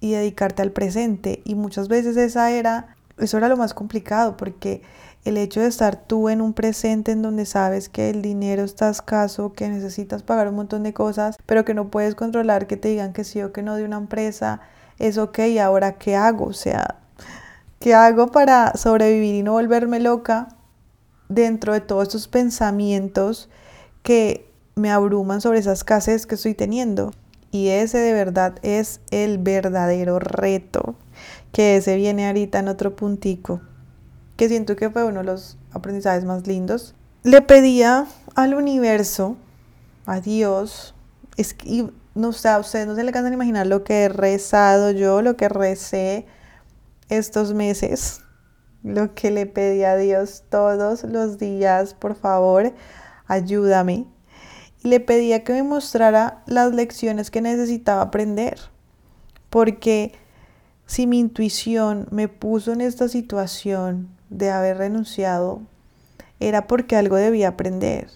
[0.00, 1.42] y dedicarte al presente.
[1.44, 4.82] Y muchas veces esa era, eso era lo más complicado porque
[5.24, 8.90] el hecho de estar tú en un presente en donde sabes que el dinero está
[8.90, 12.88] escaso, que necesitas pagar un montón de cosas, pero que no puedes controlar que te
[12.88, 14.60] digan que sí o que no de una empresa,
[14.98, 16.46] es ok, ahora qué hago?
[16.46, 16.96] O sea,
[17.80, 20.48] ¿qué hago para sobrevivir y no volverme loca
[21.28, 23.48] dentro de todos estos pensamientos
[24.02, 27.12] que me abruman sobre esa escasez que estoy teniendo?
[27.50, 30.96] Y ese de verdad es el verdadero reto,
[31.52, 33.60] que ese viene ahorita en otro puntico,
[34.36, 36.94] que siento que fue uno de los aprendizajes más lindos.
[37.22, 39.36] Le pedía al universo,
[40.06, 40.94] a Dios,
[41.36, 41.56] es
[42.14, 45.22] no sé, a ustedes no se le cansan de imaginar lo que he rezado yo,
[45.22, 46.26] lo que recé
[47.08, 48.20] estos meses.
[48.82, 52.74] lo que le pedí a Dios todos los días, por favor,
[53.26, 54.06] ayúdame.
[54.82, 58.58] Y le pedía que me mostrara las lecciones que necesitaba aprender.
[59.48, 60.12] Porque
[60.84, 65.62] si mi intuición me puso en esta situación de haber renunciado,
[66.40, 68.08] era porque algo debía aprender.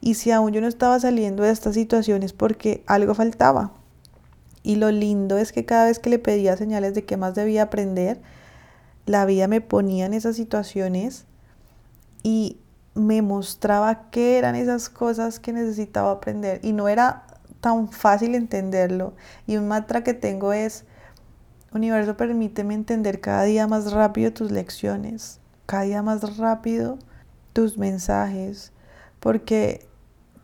[0.00, 3.72] Y si aún yo no estaba saliendo de esta situación es porque algo faltaba.
[4.62, 7.64] Y lo lindo es que cada vez que le pedía señales de qué más debía
[7.64, 8.20] aprender,
[9.06, 11.24] la vida me ponía en esas situaciones
[12.22, 12.58] y
[12.94, 16.60] me mostraba qué eran esas cosas que necesitaba aprender.
[16.62, 17.24] Y no era
[17.60, 19.14] tan fácil entenderlo.
[19.46, 20.84] Y un mantra que tengo es,
[21.72, 26.98] universo, permíteme entender cada día más rápido tus lecciones, cada día más rápido
[27.52, 28.72] tus mensajes,
[29.20, 29.86] porque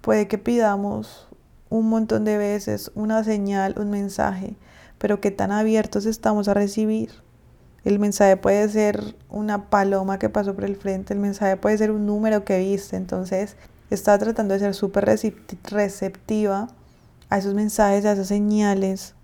[0.02, 1.28] puede que pidamos
[1.70, 4.54] un montón de veces una señal, un mensaje,
[4.98, 7.10] pero qué tan abiertos estamos a recibir.
[7.84, 11.90] El mensaje puede ser una paloma que pasó por el frente, el mensaje puede ser
[11.90, 13.56] un número que viste, entonces
[13.88, 15.06] está tratando de ser súper
[15.62, 16.68] receptiva
[17.30, 19.14] a esos mensajes, a esas señales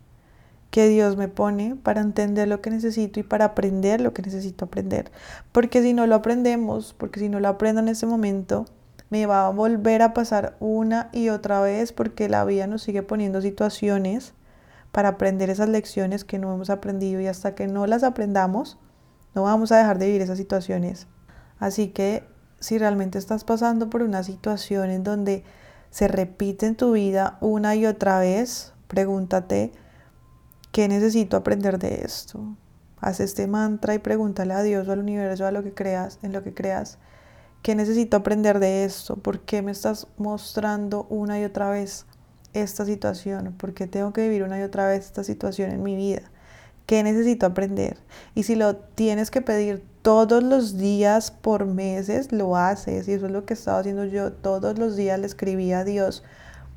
[0.70, 4.66] que Dios me pone para entender lo que necesito y para aprender lo que necesito
[4.66, 5.10] aprender.
[5.52, 8.66] Porque si no lo aprendemos, porque si no lo aprendo en ese momento,
[9.10, 13.02] me va a volver a pasar una y otra vez porque la vida nos sigue
[13.02, 14.34] poniendo situaciones
[14.92, 18.78] para aprender esas lecciones que no hemos aprendido y hasta que no las aprendamos,
[19.34, 21.08] no vamos a dejar de vivir esas situaciones.
[21.58, 22.24] Así que
[22.60, 25.44] si realmente estás pasando por una situación en donde
[25.90, 29.72] se repite en tu vida una y otra vez, pregúntate,
[30.72, 32.56] ¿qué necesito aprender de esto?
[33.00, 36.32] Haz este mantra y pregúntale a Dios o al universo, a lo que creas, en
[36.32, 36.98] lo que creas,
[37.62, 39.16] ¿Qué necesito aprender de esto?
[39.16, 42.06] ¿Por qué me estás mostrando una y otra vez
[42.54, 43.54] esta situación?
[43.58, 46.22] ¿Por qué tengo que vivir una y otra vez esta situación en mi vida?
[46.86, 47.98] ¿Qué necesito aprender?
[48.34, 53.08] Y si lo tienes que pedir todos los días por meses, lo haces.
[53.08, 54.32] Y eso es lo que estaba haciendo yo.
[54.32, 56.24] Todos los días le escribía a Dios,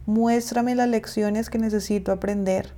[0.06, 2.74] muéstrame las lecciones que necesito aprender.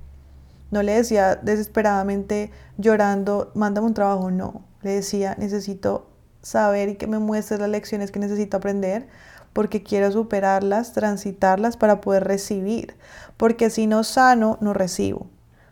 [0.70, 4.62] No le decía desesperadamente llorando, mándame un trabajo, no.
[4.82, 6.10] Le decía, necesito
[6.42, 9.08] saber y que me muestres las lecciones que necesito aprender,
[9.52, 12.96] porque quiero superarlas, transitarlas para poder recibir.
[13.36, 15.28] Porque si no sano, no recibo.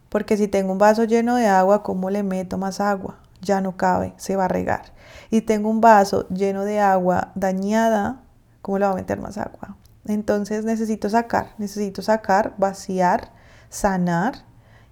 [0.08, 3.18] Porque si tengo un vaso lleno de agua, ¿cómo le meto más agua?
[3.42, 4.92] Ya no cabe, se va a regar.
[5.30, 8.22] Y tengo un vaso lleno de agua dañada,
[8.62, 9.76] ¿cómo le va a meter más agua?
[10.06, 13.32] Entonces necesito sacar, necesito sacar, vaciar,
[13.68, 14.44] sanar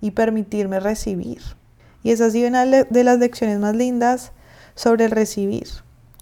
[0.02, 1.40] y permitirme recibir.
[2.02, 4.32] Y esa ha sido una de las lecciones más lindas
[4.74, 5.68] sobre el recibir,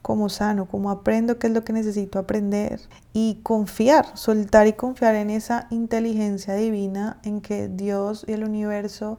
[0.03, 2.81] cómo sano, cómo aprendo qué es lo que necesito aprender
[3.15, 9.19] y confiar, soltar y confiar en esa inteligencia divina en que Dios y el universo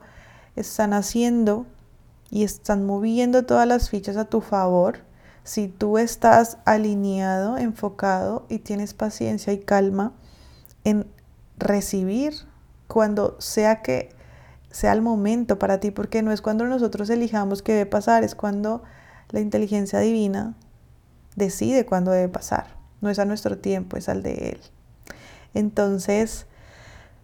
[0.56, 1.66] están haciendo
[2.30, 5.00] y están moviendo todas las fichas a tu favor.
[5.44, 10.14] Si tú estás alineado, enfocado y tienes paciencia y calma
[10.84, 11.08] en
[11.58, 12.34] recibir
[12.88, 14.21] cuando sea que
[14.72, 18.36] sea el momento para ti, porque no es cuando nosotros elijamos qué debe pasar, es
[18.36, 18.84] cuando
[19.30, 20.56] la inteligencia divina
[21.36, 22.76] decide cuándo debe pasar.
[23.02, 24.62] No es a nuestro tiempo, es al de Él.
[25.54, 26.46] Entonces,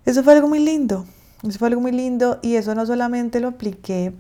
[0.06, 1.06] eso fue algo muy lindo.
[1.44, 4.14] Eso fue algo muy lindo y eso no solamente lo apliqué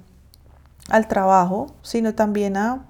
[0.89, 2.85] al trabajo, sino también a,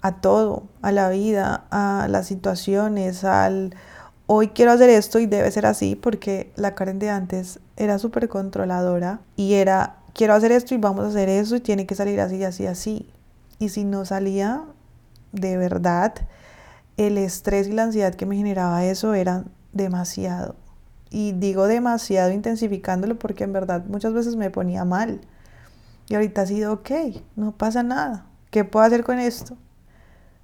[0.00, 3.74] a todo, a la vida, a las situaciones, al
[4.34, 8.28] hoy quiero hacer esto y debe ser así porque la Karen de antes era súper
[8.28, 12.18] controladora y era quiero hacer esto y vamos a hacer eso y tiene que salir
[12.18, 13.10] así, así, así.
[13.58, 14.64] Y si no salía,
[15.32, 16.14] de verdad,
[16.96, 20.56] el estrés y la ansiedad que me generaba eso era demasiado.
[21.10, 25.20] Y digo demasiado intensificándolo porque en verdad muchas veces me ponía mal.
[26.08, 26.90] Y ahorita ha sido, ok,
[27.36, 28.24] no pasa nada.
[28.50, 29.56] ¿Qué puedo hacer con esto?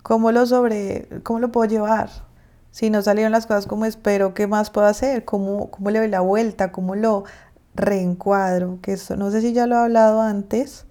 [0.02, 2.27] ¿Cómo lo sobre, cómo lo puedo llevar?
[2.78, 5.24] Si no salieron las cosas como espero, ¿qué más puedo hacer?
[5.24, 6.70] ¿Cómo, cómo le doy la vuelta?
[6.70, 7.24] ¿Cómo lo
[7.74, 8.78] reencuadro?
[8.80, 10.86] Que no sé si ya lo he hablado antes,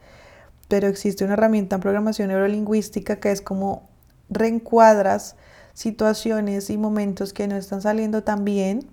[0.68, 3.88] pero existe una herramienta en programación neurolingüística que es como
[4.30, 5.38] reencuadras
[5.74, 8.86] situaciones y momentos que no están saliendo tan bien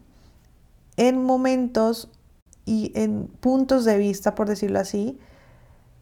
[0.96, 2.12] en momentos
[2.64, 5.18] y en puntos de vista, por decirlo así,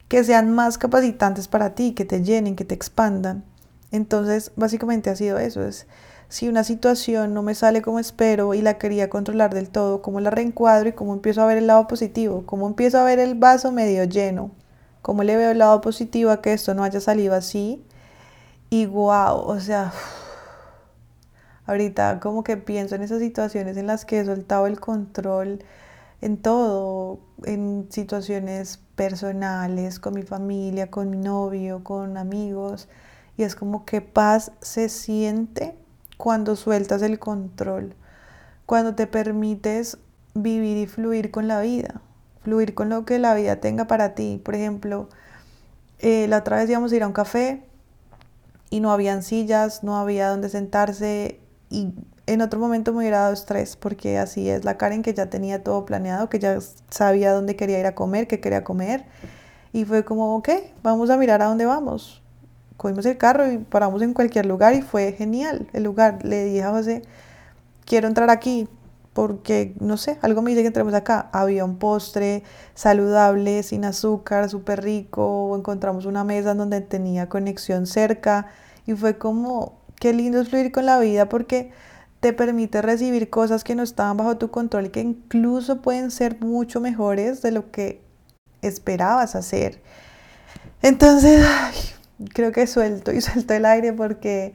[0.09, 3.45] que sean más capacitantes para ti, que te llenen, que te expandan.
[3.93, 5.87] Entonces, básicamente ha sido eso, es
[6.33, 10.19] si una situación no me sale como espero y la quería controlar del todo, cómo
[10.19, 13.35] la reencuadro y cómo empiezo a ver el lado positivo, cómo empiezo a ver el
[13.35, 14.51] vaso medio lleno,
[15.03, 17.85] cómo le veo el lado positivo a que esto no haya salido así.
[18.71, 19.93] Y wow, o sea,
[21.67, 25.63] ahorita como que pienso en esas situaciones en las que he soltado el control
[26.23, 32.89] en todo, en situaciones personales, con mi familia, con mi novio, con amigos.
[33.37, 35.82] Y es como que paz se siente
[36.17, 37.95] cuando sueltas el control,
[38.67, 39.99] cuando te permites
[40.35, 42.01] vivir y fluir con la vida,
[42.43, 44.41] fluir con lo que la vida tenga para ti.
[44.45, 45.09] Por ejemplo,
[45.99, 47.63] eh, la otra vez íbamos a ir a un café
[48.71, 51.41] y no habían sillas, no había donde sentarse
[51.71, 51.93] y
[52.27, 55.63] en otro momento me hubiera dado estrés porque así es la Karen que ya tenía
[55.63, 56.59] todo planeado, que ya
[56.89, 59.05] sabía dónde quería ir a comer, qué quería comer
[59.73, 60.49] y fue como, ok,
[60.83, 62.22] vamos a mirar a dónde vamos.
[62.83, 66.25] Cogimos el carro y paramos en cualquier lugar y fue genial el lugar.
[66.25, 67.03] Le dije a José,
[67.85, 68.69] quiero entrar aquí
[69.13, 71.31] porque, no sé, algo me dice que entremos acá.
[71.33, 72.43] Había un postre
[72.75, 75.55] saludable, sin azúcar, súper rico.
[75.57, 78.49] Encontramos una mesa donde tenía conexión cerca
[78.85, 81.71] y fue como, qué lindo es fluir con la vida porque
[82.19, 86.41] te permite recibir cosas que no estaban bajo tu control y que incluso pueden ser
[86.41, 88.03] mucho mejores de lo que
[88.61, 89.81] esperabas hacer.
[90.83, 91.47] Entonces,
[92.33, 94.55] creo que suelto y suelto el aire porque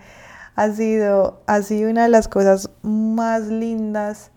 [0.55, 4.31] ha sido, sido una de las cosas más lindas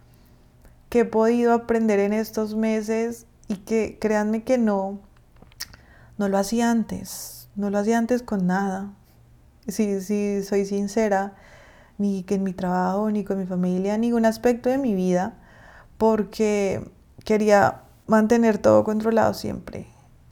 [0.88, 5.00] que he podido aprender en estos meses y que créanme que no,
[6.18, 8.92] no lo hacía antes, no lo hacía antes con nada.
[9.66, 11.34] Si, si soy sincera,
[11.96, 15.34] ni que en mi trabajo, ni con mi familia, ningún aspecto de mi vida,
[15.96, 16.90] porque
[17.24, 19.86] quería mantener todo controlado siempre.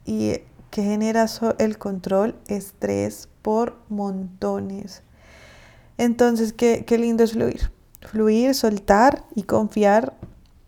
[0.05, 1.25] ¿Y qué genera
[1.57, 2.35] el control?
[2.47, 5.03] Estrés por montones.
[5.97, 7.71] Entonces, qué, qué lindo es fluir.
[8.01, 10.13] Fluir, soltar y confiar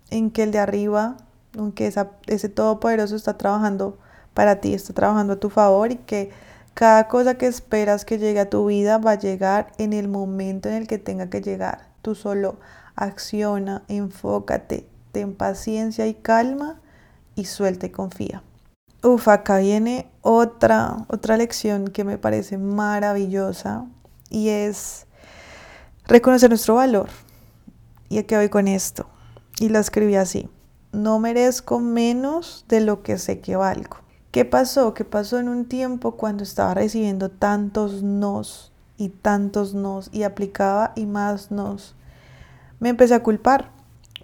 [0.10, 1.18] en que el de arriba,
[1.58, 3.98] aunque esa, ese todopoderoso está trabajando
[4.34, 6.32] para ti, está trabajando a tu favor y que
[6.74, 10.70] cada cosa que esperas que llegue a tu vida va a llegar en el momento
[10.70, 11.90] en el que tenga que llegar.
[12.02, 12.60] Tú solo
[12.96, 16.80] acciona, enfócate, ten paciencia y calma
[17.36, 18.44] y suelta y confía.
[19.04, 23.88] Uf, acá viene otra, otra lección que me parece maravillosa
[24.30, 25.08] y es
[26.06, 27.10] reconocer nuestro valor.
[28.10, 29.08] Y aquí voy con esto.
[29.60, 30.50] Y lo escribí así.
[30.92, 33.98] No merezco menos de lo que sé que valgo.
[34.30, 34.94] ¿Qué pasó?
[34.94, 40.94] ¿Qué pasó en un tiempo cuando estaba recibiendo tantos nos y tantos nos y aplicaba
[40.96, 41.96] y más nos?
[42.80, 43.72] Me empecé a culpar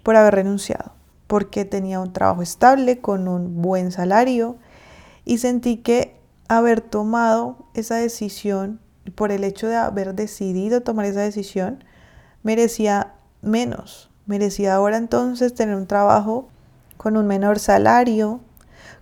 [0.04, 0.92] por haber renunciado
[1.28, 4.56] porque tenía un trabajo estable, con un buen salario,
[5.28, 6.16] y sentí que
[6.48, 8.80] haber tomado esa decisión,
[9.14, 11.84] por el hecho de haber decidido tomar esa decisión,
[12.42, 13.12] merecía
[13.42, 14.10] menos.
[14.24, 16.48] Merecía ahora entonces tener un trabajo
[16.96, 18.40] con un menor salario,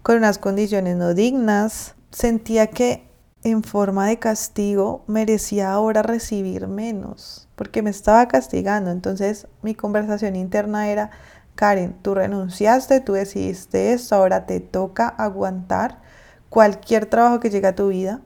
[0.03, 1.95] con unas condiciones no dignas.
[2.11, 3.09] Sentía que
[3.45, 8.91] en forma de castigo merecía ahora recibir menos, porque me estaba castigando.
[8.91, 11.13] Entonces mi conversación interna era,
[11.55, 16.05] Karen, tú renunciaste, tú decidiste esto, ahora te toca aguantar
[16.49, 18.21] cualquier trabajo que llegue a tu vida,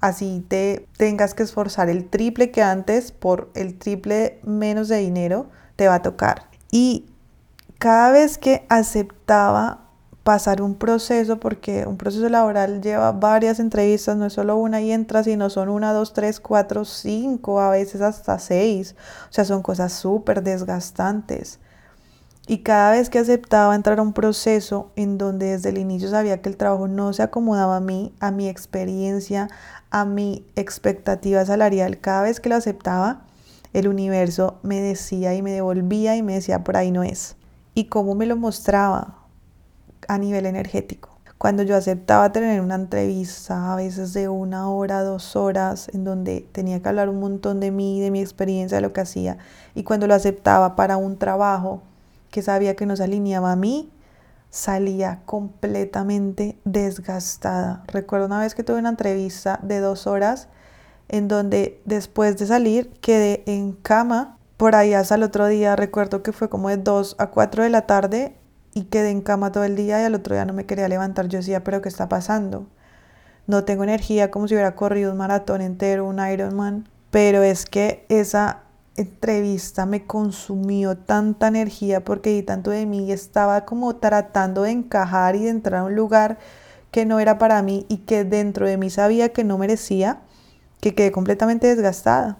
[0.00, 5.48] así te tengas que esforzar el triple que antes por el triple menos de dinero,
[5.76, 6.48] te va a tocar.
[6.70, 7.06] Y
[7.78, 9.86] cada vez que aceptaba
[10.26, 14.90] pasar un proceso, porque un proceso laboral lleva varias entrevistas, no es solo una y
[14.90, 18.96] entras, sino son una, dos, tres, cuatro, cinco, a veces hasta seis.
[19.30, 21.60] O sea, son cosas súper desgastantes.
[22.48, 26.40] Y cada vez que aceptaba entrar a un proceso en donde desde el inicio sabía
[26.40, 29.48] que el trabajo no se acomodaba a mí, a mi experiencia,
[29.90, 33.22] a mi expectativa salarial, cada vez que lo aceptaba,
[33.72, 37.36] el universo me decía y me devolvía y me decía por ahí no es.
[37.74, 39.18] ¿Y cómo me lo mostraba?
[40.06, 41.10] A nivel energético.
[41.38, 46.46] Cuando yo aceptaba tener una entrevista, a veces de una hora, dos horas, en donde
[46.52, 49.36] tenía que hablar un montón de mí, de mi experiencia, de lo que hacía,
[49.74, 51.82] y cuando lo aceptaba para un trabajo,
[52.30, 53.90] que sabía que nos alineaba a mí,
[54.50, 57.82] salía completamente desgastada.
[57.86, 60.48] Recuerdo una vez que tuve una entrevista de dos horas
[61.08, 65.76] en donde después de salir quedé en cama por ahí hasta el otro día.
[65.76, 68.36] Recuerdo que fue como de 2 a 4 de la tarde
[68.74, 71.28] y quedé en cama todo el día y al otro día no me quería levantar.
[71.28, 72.66] Yo decía, pero ¿qué está pasando?
[73.46, 76.88] No tengo energía como si hubiera corrido un maratón entero, un Ironman.
[77.10, 78.62] Pero es que esa
[78.96, 85.44] entrevista me consumió tanta energía porque tanto de mí estaba como tratando de encajar y
[85.44, 86.38] de entrar a un lugar
[86.90, 90.20] que no era para mí y que dentro de mí sabía que no merecía,
[90.80, 92.38] que quedé completamente desgastada.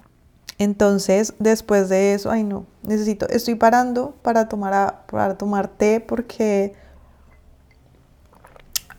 [0.57, 6.73] Entonces, después de eso, ay no, necesito, estoy parando para tomar, para tomar té porque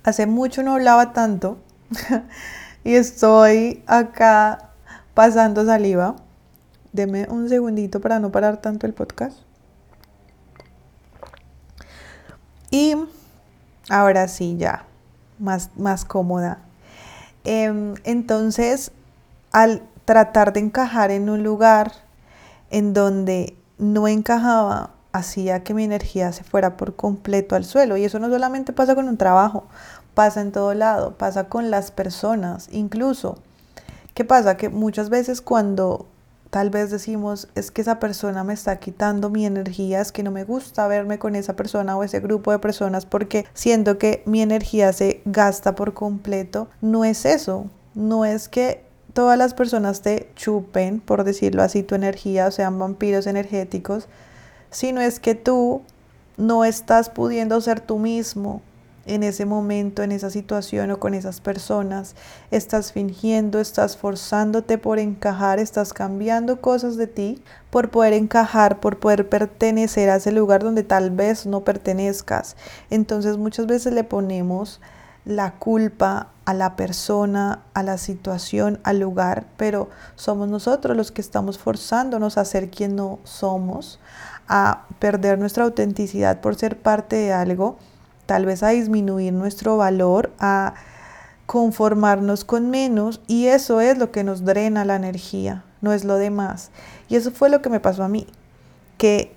[0.05, 1.59] hace mucho no hablaba tanto
[2.85, 4.71] y estoy acá
[5.15, 6.15] pasando saliva.
[6.93, 9.39] Deme un segundito para no parar tanto el podcast.
[12.71, 12.95] Y
[13.89, 14.85] ahora sí, ya,
[15.39, 16.59] más, más cómoda.
[17.45, 18.93] Em, entonces,
[19.53, 21.93] al tratar de encajar en un lugar
[22.71, 27.97] en donde no encajaba, hacía que mi energía se fuera por completo al suelo.
[27.97, 29.65] Y eso no solamente pasa con un trabajo,
[30.15, 33.39] pasa en todo lado, pasa con las personas, incluso.
[34.15, 34.57] ¿Qué pasa?
[34.57, 36.07] Que muchas veces cuando
[36.51, 40.31] tal vez decimos, es que esa persona me está quitando mi energía, es que no
[40.31, 44.41] me gusta verme con esa persona o ese grupo de personas porque siento que mi
[44.41, 50.31] energía se gasta por completo, no es eso, no es que todas las personas te
[50.37, 54.09] chupen, por decirlo así, tu energía, sean vampiros energéticos,
[54.71, 55.83] sino es que tú
[56.37, 58.63] no estás pudiendo ser tú mismo
[59.09, 62.15] en ese momento, en esa situación o con esas personas.
[62.51, 68.99] Estás fingiendo, estás forzándote por encajar, estás cambiando cosas de ti por poder encajar, por
[68.99, 72.57] poder pertenecer a ese lugar donde tal vez no pertenezcas.
[72.91, 74.81] Entonces muchas veces le ponemos
[75.25, 81.21] la culpa a la persona, a la situación, al lugar, pero somos nosotros los que
[81.21, 84.01] estamos forzándonos a ser quien no somos,
[84.49, 87.77] a perder nuestra autenticidad por ser parte de algo,
[88.29, 90.75] tal vez a disminuir nuestro valor, a
[91.47, 96.17] conformarnos con menos y eso es lo que nos drena la energía, no es lo
[96.17, 96.71] demás.
[97.09, 98.27] Y eso fue lo que me pasó a mí,
[98.99, 99.33] que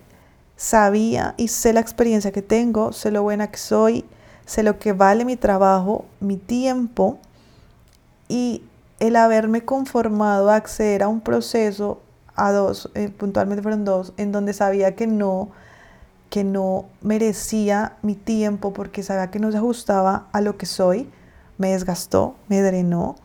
[0.57, 4.03] sabía y sé la experiencia que tengo, sé lo buena que soy,
[4.45, 7.17] sé lo que vale mi trabajo, mi tiempo
[8.27, 8.61] y
[8.99, 12.01] el haberme conformado a acceder a un proceso,
[12.35, 15.51] a dos, eh, puntualmente fueron dos, en donde sabía que no,
[16.31, 21.09] que no merecía mi tiempo porque sabía que no se ajustaba a lo que soy,
[21.57, 23.17] me desgastó, me drenó.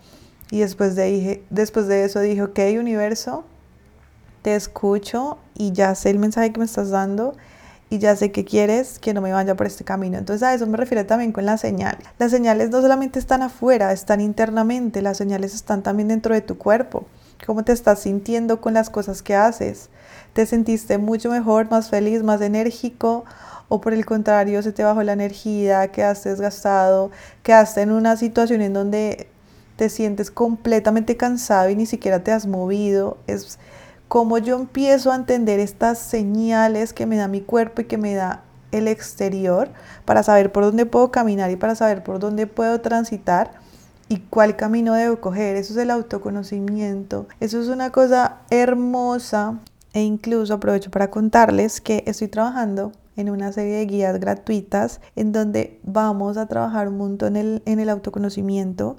[0.51, 3.45] Y después de, dije, después de eso dije, ok, universo,
[4.43, 7.37] te escucho y ya sé el mensaje que me estás dando
[7.91, 10.19] y ya sé que quieres que no me vaya por este camino.
[10.19, 11.99] Entonces a eso me refiero también con la señal.
[12.19, 16.59] Las señales no solamente están afuera, están internamente, las señales están también dentro de tu
[16.59, 17.07] cuerpo.
[17.47, 19.91] ¿Cómo te estás sintiendo con las cosas que haces?
[20.37, 23.25] ¿Te sentiste mucho mejor, más feliz, más enérgico?
[23.71, 27.11] ¿O por el contrario se te bajó la energía, quedaste desgastado,
[27.43, 29.31] quedaste en una situación en donde
[29.77, 33.17] te sientes completamente cansado y ni siquiera te has movido?
[33.27, 33.59] Es,
[34.09, 38.15] cómo yo empiezo a entender estas señales que me da mi cuerpo y que me
[38.15, 39.71] da el exterior
[40.05, 43.53] para saber por dónde puedo caminar y para saber por dónde puedo transitar
[44.11, 45.57] y cuál camino debo coger.
[45.57, 47.27] Eso es el autoconocimiento.
[47.41, 49.61] Eso es una cosa hermosa
[49.97, 55.33] e incluso aprovecho para contarles que estoy trabajando en una serie de guías gratuitas en
[55.33, 58.97] donde vamos a trabajar un montón en el, en el autoconocimiento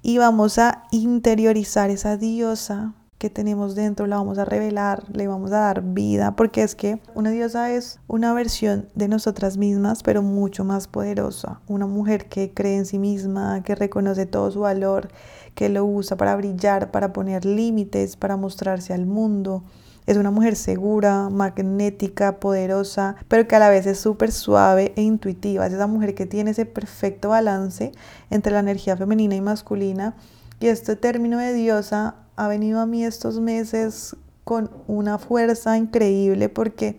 [0.00, 5.52] y vamos a interiorizar esa diosa que tenemos dentro la vamos a revelar, le vamos
[5.52, 10.22] a dar vida, porque es que una diosa es una versión de nosotras mismas, pero
[10.22, 11.60] mucho más poderosa.
[11.68, 15.10] Una mujer que cree en sí misma, que reconoce todo su valor,
[15.54, 19.64] que lo usa para brillar, para poner límites, para mostrarse al mundo.
[20.06, 25.02] Es una mujer segura, magnética, poderosa, pero que a la vez es súper suave e
[25.02, 25.66] intuitiva.
[25.66, 27.92] Es esa mujer que tiene ese perfecto balance
[28.30, 30.14] entre la energía femenina y masculina.
[30.58, 36.48] Y este término de diosa ha venido a mí estos meses con una fuerza increíble
[36.48, 36.98] porque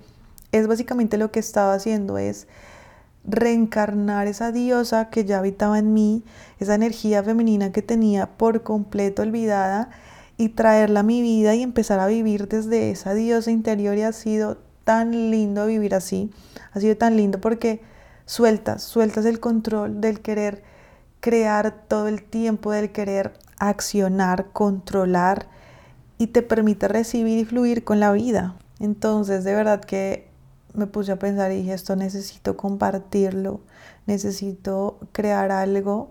[0.51, 2.47] es básicamente lo que estaba haciendo, es
[3.23, 6.23] reencarnar esa diosa que ya habitaba en mí,
[6.59, 9.89] esa energía femenina que tenía por completo olvidada
[10.41, 14.11] y traerla a mi vida y empezar a vivir desde esa diosa interior y ha
[14.11, 16.31] sido tan lindo vivir así,
[16.71, 17.83] ha sido tan lindo porque
[18.25, 20.63] sueltas, sueltas el control del querer
[21.19, 25.45] crear todo el tiempo, del querer accionar, controlar
[26.17, 28.55] y te permite recibir y fluir con la vida.
[28.79, 30.27] Entonces, de verdad que
[30.73, 33.61] me puse a pensar y dije, esto necesito compartirlo,
[34.07, 36.09] necesito crear algo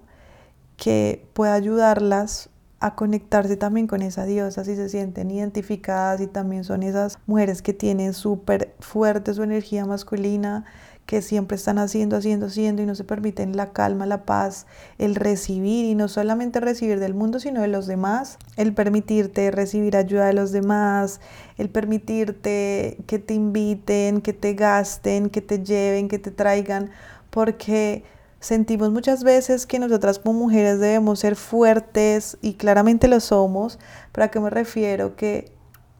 [0.76, 2.49] que pueda ayudarlas
[2.80, 7.60] a conectarse también con esa diosa si se sienten identificadas y también son esas mujeres
[7.60, 10.64] que tienen súper fuerte su energía masculina,
[11.04, 14.66] que siempre están haciendo, haciendo, haciendo y no se permiten la calma, la paz,
[14.96, 19.96] el recibir y no solamente recibir del mundo, sino de los demás, el permitirte recibir
[19.96, 21.20] ayuda de los demás,
[21.58, 26.90] el permitirte que te inviten, que te gasten, que te lleven, que te traigan,
[27.30, 28.04] porque
[28.40, 33.78] sentimos muchas veces que nosotras como mujeres debemos ser fuertes y claramente lo somos.
[34.12, 35.14] ¿Para qué me refiero?
[35.14, 35.52] Que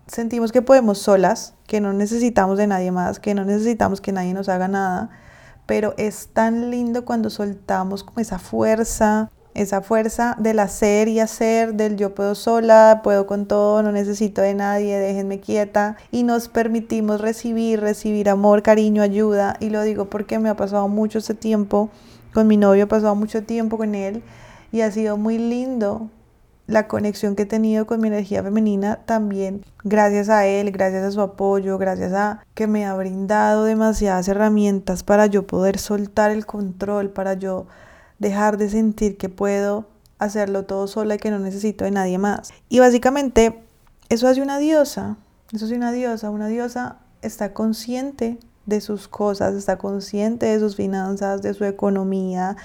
[0.07, 4.35] sentimos que podemos solas, que no necesitamos de nadie más, que no necesitamos que nadie
[4.35, 5.11] nos haga nada,
[5.67, 11.75] pero es tan lindo cuando soltamos como esa fuerza, esa fuerza del hacer y hacer,
[11.75, 16.49] del yo puedo sola, puedo con todo, no necesito de nadie, déjenme quieta y nos
[16.49, 21.35] permitimos recibir, recibir amor, cariño, ayuda y lo digo porque me ha pasado mucho este
[21.35, 21.91] tiempo
[22.33, 24.23] con mi novio, he pasado mucho tiempo con él
[24.73, 26.11] y ha sido muy lindo
[26.67, 31.11] la conexión que he tenido con mi energía femenina también gracias a él, gracias a
[31.11, 36.47] su apoyo, gracias a que me ha brindado demasiadas herramientas para yo poder soltar el
[36.47, 37.67] control, para yo
[38.19, 39.87] dejar de sentir que puedo
[40.19, 42.53] hacerlo todo sola y que no necesito de nadie más.
[42.69, 43.63] Y básicamente
[44.09, 45.17] eso hace una diosa,
[45.53, 48.39] eso hace una diosa, una diosa está consciente
[48.71, 52.57] de sus cosas, está consciente de sus finanzas, de su economía,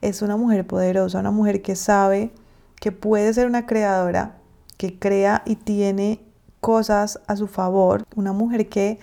[0.00, 2.32] es una mujer poderosa, una mujer que sabe
[2.80, 4.34] que puede ser una creadora,
[4.76, 6.20] que crea y tiene
[6.60, 8.98] cosas a su favor, una mujer que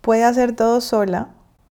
[0.00, 1.28] puede hacer todo sola,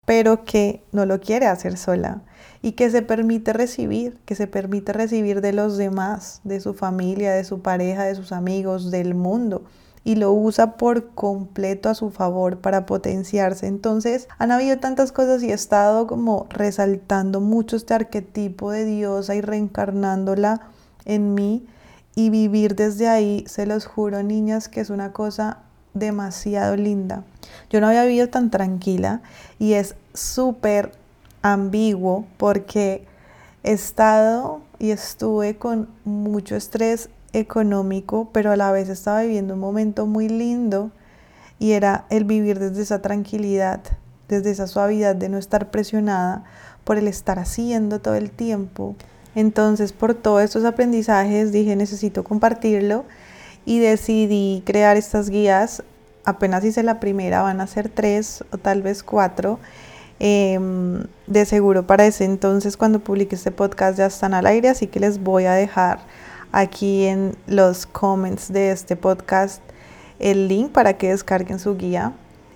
[0.05, 2.23] pero que no lo quiere hacer sola.
[2.61, 7.31] Y que se permite recibir, que se permite recibir de los demás, de su familia,
[7.31, 9.63] de su pareja, de sus amigos, del mundo
[10.05, 13.67] y lo usa por completo a su favor para potenciarse.
[13.67, 19.35] Entonces han habido tantas cosas y he estado como resaltando mucho este arquetipo de diosa
[19.35, 20.61] y reencarnándola
[21.03, 21.65] en mí
[22.15, 25.57] y vivir desde ahí, se los juro niñas, que es una cosa
[25.93, 27.23] demasiado linda.
[27.69, 29.21] Yo no había vivido tan tranquila
[29.59, 30.91] y es súper
[31.41, 33.05] ambiguo porque
[33.63, 39.59] he estado y estuve con mucho estrés económico, pero a la vez estaba viviendo un
[39.59, 40.91] momento muy lindo
[41.59, 43.81] y era el vivir desde esa tranquilidad,
[44.27, 46.43] desde esa suavidad de no estar presionada
[46.83, 48.95] por el estar haciendo todo el tiempo
[49.35, 53.03] entonces, por todos estos aprendizajes dije, necesito compartirlo
[53.65, 55.83] y decidí crear estas guías.
[56.23, 59.59] Apenas hice la primera, van a ser tres o tal vez cuatro.
[60.17, 64.87] Em, de seguro para ese entonces, cuando publique este podcast, ya están al aire, así
[64.87, 65.99] que les voy a dejar
[66.55, 69.61] aquí en los comments de este podcast
[70.19, 72.13] el link para que descarguen su guía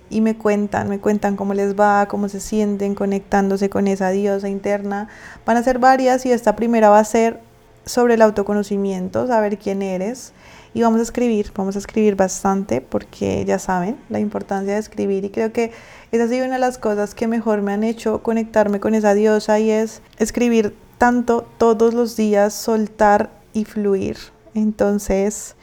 [0.08, 4.48] y me cuentan, me cuentan cómo les va, cómo se sienten conectándose con esa diosa
[4.48, 5.08] interna.
[5.44, 7.40] Van a ser varias y esta primera va a ser
[7.84, 10.32] sobre el autoconocimiento, saber quién eres.
[10.72, 15.26] Y vamos a escribir, vamos a escribir bastante porque ya saben la importancia de escribir
[15.26, 15.72] y creo que
[16.10, 19.12] esa ha sido una de las cosas que mejor me han hecho conectarme con esa
[19.12, 24.16] diosa y es escribir tanto todos los días, soltar y fluir.
[24.54, 25.56] Entonces,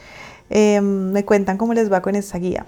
[0.49, 2.65] em, me cuentan cómo les va con esta guía.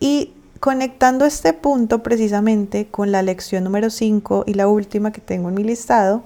[0.00, 5.50] Y Conectando este punto precisamente con la lección número 5 y la última que tengo
[5.50, 6.24] en mi listado,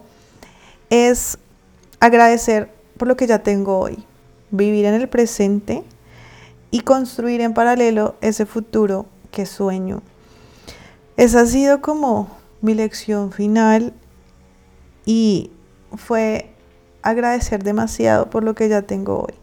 [0.89, 1.37] es
[2.01, 4.03] agradecer por lo que ya tengo hoy,
[4.51, 5.85] vivir en el presente
[6.71, 10.01] y construir en paralelo ese futuro que sueño.
[11.19, 12.31] Esa ha sido como
[12.63, 13.93] mi lección final
[15.05, 15.51] y
[15.95, 16.52] fue
[17.03, 19.35] agradecer demasiado por lo que ya tengo hoy,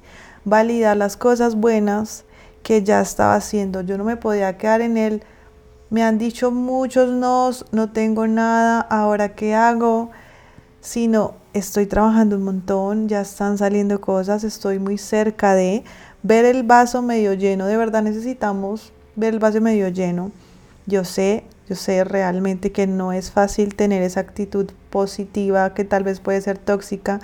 [0.45, 2.25] validar las cosas buenas,
[2.63, 3.81] que ya estaba haciendo.
[3.81, 5.23] Yo no me podía quedar en él.
[5.89, 10.11] Me han dicho muchos no, no tengo nada, ahora qué hago,
[10.81, 15.83] sino estoy trabajando un montón, ya están saliendo cosas, estoy muy cerca de
[16.21, 17.65] ver el vaso medio lleno.
[17.65, 20.31] De verdad necesitamos ver el vaso medio lleno.
[20.85, 26.03] Yo sé, yo sé realmente que no es fácil tener esa actitud positiva que tal
[26.03, 27.19] vez puede ser tóxica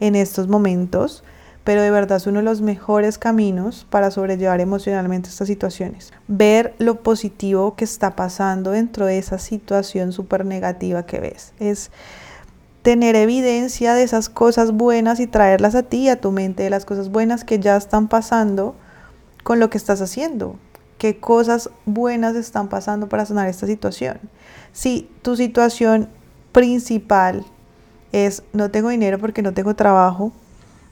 [0.00, 1.22] en estos momentos
[1.64, 6.12] pero de verdad es uno de los mejores caminos para sobrellevar emocionalmente estas situaciones.
[6.26, 11.52] Ver lo positivo que está pasando dentro de esa situación súper negativa que ves.
[11.58, 11.90] Es
[12.82, 16.86] tener evidencia de esas cosas buenas y traerlas a ti, a tu mente, de las
[16.86, 18.74] cosas buenas que ya están pasando
[19.44, 20.56] con lo que estás haciendo.
[20.96, 24.18] ¿Qué cosas buenas están pasando para sanar esta situación?
[24.72, 26.08] Si tu situación
[26.52, 27.44] principal
[28.12, 30.32] es no tengo dinero porque no tengo trabajo,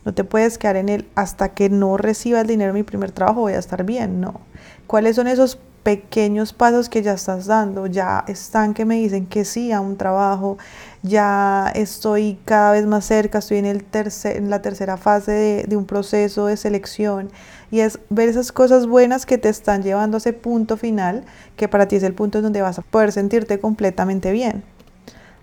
[0.04, 3.42] no te puedes quedar en el hasta que no reciba el dinero mi primer trabajo
[3.42, 4.40] voy a estar bien, no.
[4.86, 7.86] ¿Cuáles son esos pequeños pasos que ya estás dando?
[7.86, 10.56] Ya están que me dicen que sí a un trabajo,
[11.02, 15.64] ya estoy cada vez más cerca, estoy en, el tercer, en la tercera fase de,
[15.64, 17.30] de un proceso de selección
[17.70, 21.24] y es ver esas cosas buenas que te están llevando a ese punto final,
[21.56, 24.62] que para ti es el punto en donde vas a poder sentirte completamente bien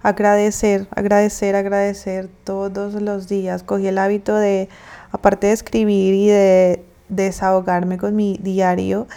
[0.05, 3.63] agradecer, agradecer, agradecer todos los días.
[3.63, 4.69] Cogí el hábito de,
[5.11, 9.07] aparte de escribir y de desahogarme con mi diario,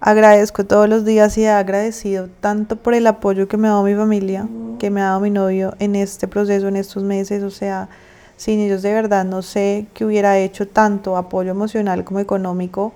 [0.00, 3.84] agradezco todos los días y he agradecido tanto por el apoyo que me ha dado
[3.84, 4.46] mi familia,
[4.78, 7.42] que me ha dado mi novio en este proceso, en estos meses.
[7.42, 7.88] O sea,
[8.36, 12.92] sin ellos de verdad no sé qué hubiera hecho tanto apoyo emocional como económico.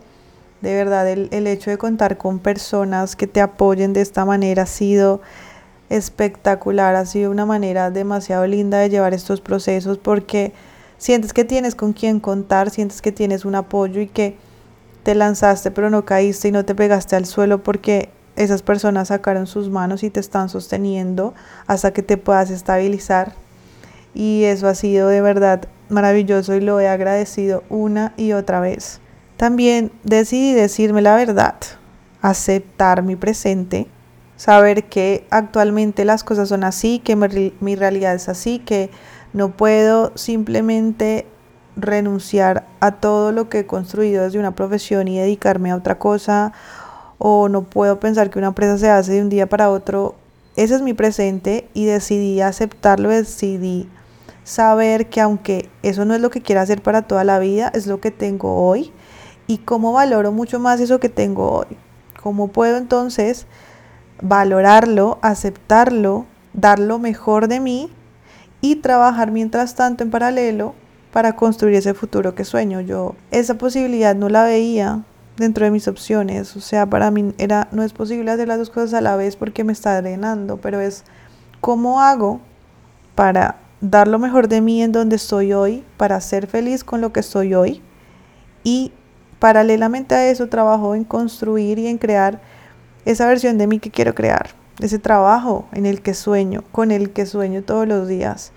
[0.60, 4.64] De verdad, el, el hecho de contar con personas que te apoyen de esta manera
[4.64, 5.22] ha sido
[5.96, 10.52] espectacular, ha sido una manera demasiado linda de llevar estos procesos porque
[10.98, 14.36] sientes que tienes con quien contar, sientes que tienes un apoyo y que
[15.02, 19.46] te lanzaste pero no caíste y no te pegaste al suelo porque esas personas sacaron
[19.46, 21.34] sus manos y te están sosteniendo
[21.66, 23.34] hasta que te puedas estabilizar.
[24.14, 29.00] Y eso ha sido de verdad maravilloso y lo he agradecido una y otra vez.
[29.36, 31.56] También decidí decirme la verdad,
[32.20, 33.88] aceptar mi presente,
[34.42, 38.90] saber que actualmente las cosas son así, que mi, realidad es así, que
[39.32, 41.28] no puedo simplemente
[41.76, 46.52] renunciar a todo lo que he construido desde una profesión y dedicarme a otra cosa,
[47.18, 50.16] o no puedo pensar que una empresa se hace de un día para otro.
[50.56, 53.88] Ese es mi presente y decidí aceptarlo, decidí
[54.42, 57.86] saber que aunque eso no es lo que quiero hacer para toda la vida, es
[57.86, 58.92] lo que tengo hoy
[59.46, 61.76] y cómo valoro mucho más eso que tengo hoy.
[62.20, 63.46] ¿Cómo puedo entonces
[64.22, 67.90] valorarlo, aceptarlo, dar lo mejor de mí
[68.60, 70.74] y trabajar mientras tanto en paralelo
[71.12, 72.80] para construir ese futuro que sueño?
[72.80, 75.02] Yo esa posibilidad no la veía
[75.36, 78.70] dentro de mis opciones, o sea, para mí era no es posible hacer las dos
[78.70, 81.04] cosas a la vez porque me está drenando, pero es
[81.60, 82.40] cómo hago
[83.14, 87.12] para dar lo mejor de mí en donde estoy hoy, para ser feliz con lo
[87.12, 87.82] que estoy hoy
[88.62, 88.92] y
[89.40, 92.40] paralelamente a eso trabajo en construir y en crear
[93.04, 94.50] esa versión de mí que quiero crear,
[94.80, 98.52] ese trabajo en el que sueño, con el que sueño todos los días.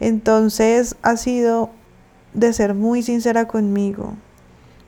[0.00, 1.70] Entonces ha sido
[2.34, 4.14] de ser muy sincera conmigo,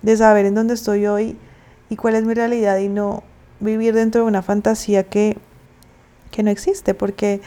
[0.02, 1.36] de saber en dónde estoy hoy
[1.88, 3.22] y cuál es mi realidad y no
[3.60, 5.38] vivir dentro de una fantasía que,
[6.30, 7.40] que no existe, porque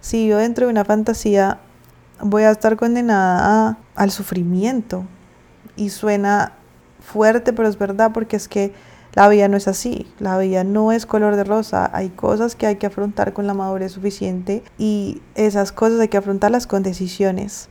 [0.00, 1.60] si yo dentro de una fantasía
[2.20, 5.04] voy a estar condenada al sufrimiento.
[5.76, 6.52] Y suena
[7.00, 8.72] fuerte, pero es verdad porque es que
[9.14, 12.66] la vida no es así, la vida no es color de rosa, hay cosas que
[12.66, 17.68] hay que afrontar con la madurez suficiente y esas cosas hay que afrontarlas con decisiones.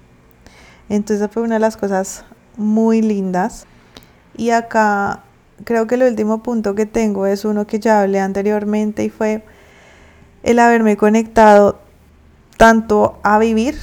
[0.89, 2.26] Entonces fue una de las cosas
[2.58, 3.66] muy lindas.
[4.36, 5.24] Y acá
[5.64, 9.44] creo que el último punto que tengo es uno que ya hablé anteriormente y fue
[10.44, 11.80] el haberme conectado
[12.58, 13.76] tanto a vivir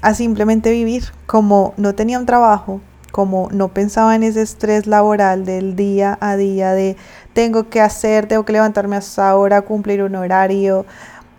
[0.00, 2.80] a simplemente vivir, como no tenía un trabajo,
[3.12, 6.96] como no pensaba en ese estrés laboral del día a día de
[7.32, 10.84] tengo que hacer, tengo que levantarme hasta ahora, cumplir un horario,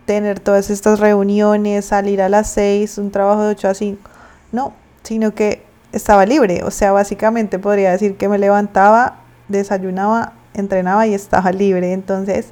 [0.05, 4.09] tener todas estas reuniones, salir a las 6, un trabajo de 8 a 5.
[4.51, 11.05] No, sino que estaba libre, o sea, básicamente podría decir que me levantaba, desayunaba, entrenaba
[11.07, 11.93] y estaba libre.
[11.93, 12.47] Entonces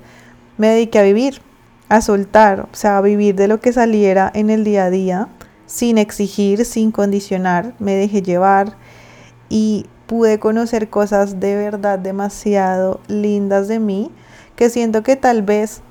[0.57, 1.41] me dediqué a vivir,
[1.89, 5.27] a soltar, o sea, a vivir de lo que saliera en el día a día
[5.67, 8.77] sin exigir, sin condicionar, me dejé llevar
[9.49, 14.11] y pude conocer cosas de verdad demasiado lindas de mí
[14.55, 15.81] que siento que tal vez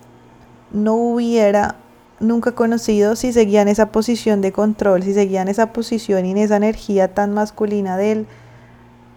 [0.73, 1.77] no hubiera
[2.19, 6.33] nunca conocido si seguía en esa posición de control, si seguía en esa posición y
[6.33, 8.27] en esa energía tan masculina de él.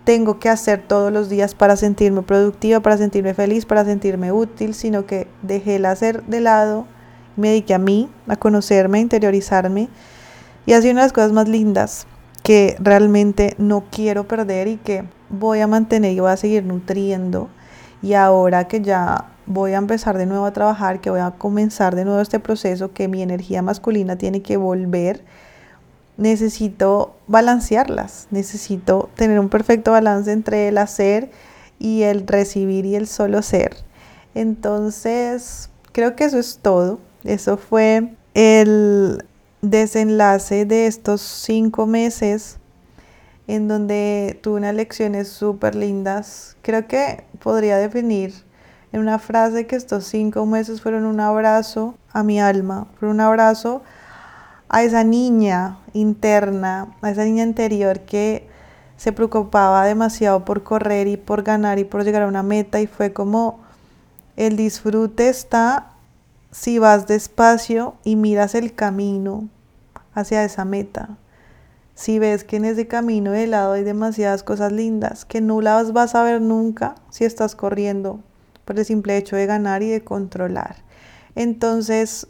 [0.03, 4.73] Tengo que hacer todos los días para sentirme productiva, para sentirme feliz, para sentirme útil,
[4.73, 6.85] sino que dejé el hacer de lado,
[7.35, 9.89] me dediqué a mí, a conocerme, a interiorizarme
[10.65, 12.05] y ha sido una de las cosas más lindas
[12.43, 17.49] que realmente no quiero perder y que voy a mantener y voy a seguir nutriendo.
[18.01, 21.95] Y ahora que ya voy a empezar de nuevo a trabajar, que voy a comenzar
[21.95, 25.23] de nuevo este proceso, que mi energía masculina tiene que volver,
[26.17, 31.31] necesito balancearlas, necesito tener un perfecto balance entre el hacer
[31.79, 33.75] y el recibir y el solo ser.
[34.35, 36.99] Entonces, creo que eso es todo.
[37.23, 39.25] Eso fue el
[39.62, 42.60] desenlace de estos cinco meses
[43.47, 46.55] en donde tuve unas lecciones súper lindas.
[46.62, 48.34] Creo que podría definir
[48.91, 53.22] en una frase que estos cinco meses fueron un abrazo a mi alma, fueron un
[53.22, 53.82] abrazo
[54.70, 58.47] a esa niña interna, a esa niña interior que
[58.97, 62.88] se preocupaba demasiado por correr y por ganar y por llegar a una meta y
[62.88, 63.62] fue como
[64.36, 65.88] el disfrute está
[66.52, 69.50] si vas despacio y miras el camino
[70.14, 71.18] hacia esa meta.
[71.95, 75.91] Si ves que en ese camino de lado hay demasiadas cosas lindas que no las
[75.91, 78.22] vas a ver nunca si estás corriendo
[78.66, 80.78] por el simple hecho de ganar y de controlar.
[81.36, 82.28] Entonces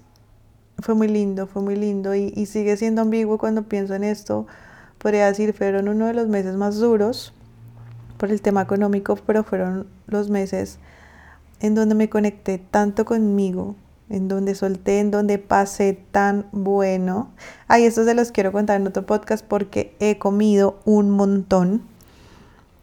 [0.79, 4.47] fue muy lindo, fue muy lindo y, y sigue siendo ambiguo cuando pienso en esto.
[4.97, 7.33] Podría decir, fueron uno de los meses más duros
[8.17, 10.79] por el tema económico, pero fueron los meses
[11.61, 13.75] en donde me conecté tanto conmigo,
[14.09, 17.29] en donde solté, en donde pasé tan bueno.
[17.67, 21.83] Ay, esto se los quiero contar en otro podcast porque he comido un montón.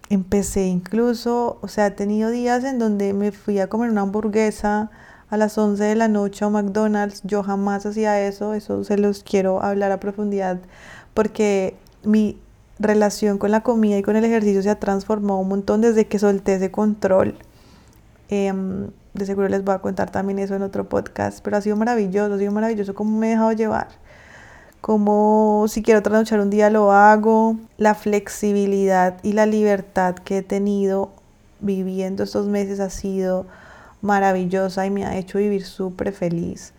[0.08, 4.90] Empecé incluso, o sea, he tenido días en donde me fui a comer una hamburguesa
[5.28, 7.22] a las 11 de la noche a McDonald's.
[7.24, 10.60] Yo jamás hacía eso, eso se los quiero hablar a profundidad
[11.16, 11.74] porque
[12.04, 12.38] mi
[12.78, 16.18] relación con la comida y con el ejercicio se ha transformado un montón desde que
[16.18, 17.36] solté ese control.
[18.28, 21.76] Em, de seguro les voy a contar también eso en otro podcast, pero ha sido
[21.76, 23.88] maravilloso, ha sido maravilloso cómo me he dejado llevar,
[24.80, 30.42] como si quiero trasnochar un día lo hago, la flexibilidad y la libertad que he
[30.42, 31.10] tenido
[31.60, 33.46] viviendo estos meses ha sido
[34.02, 36.72] maravillosa y me ha hecho vivir súper feliz.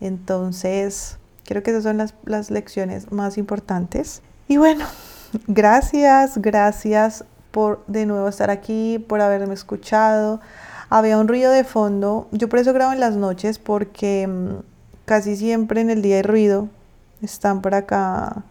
[0.00, 4.22] Entonces, creo que esas son las, las lecciones más importantes.
[4.48, 4.84] Y bueno,
[5.46, 10.40] gracias, gracias por de nuevo estar aquí, por haberme escuchado.
[10.90, 12.28] Había un ruido de fondo.
[12.30, 14.62] Yo por eso grabo en las noches porque mm,
[15.04, 16.68] casi siempre en el día hay ruido.
[17.22, 18.44] Están por acá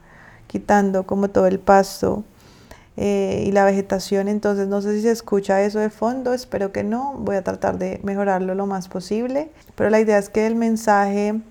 [0.47, 2.23] quitando como todo el pasto
[2.97, 4.27] eh, y la vegetación.
[4.27, 6.33] Entonces no sé si se escucha eso de fondo.
[6.33, 7.13] Espero que no.
[7.17, 9.51] Voy a tratar de mejorarlo lo más posible.
[9.75, 11.41] Pero la idea es que el mensaje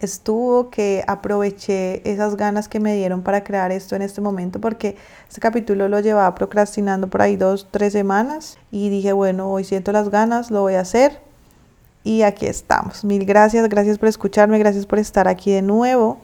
[0.00, 4.96] estuvo, que aproveché esas ganas que me dieron para crear esto en este momento, porque
[5.28, 9.92] este capítulo lo llevaba procrastinando por ahí dos, tres semanas y dije, bueno, hoy siento
[9.92, 11.20] las ganas, lo voy a hacer
[12.04, 13.04] y aquí estamos.
[13.04, 16.18] Mil gracias, gracias por escucharme, gracias por estar aquí de nuevo.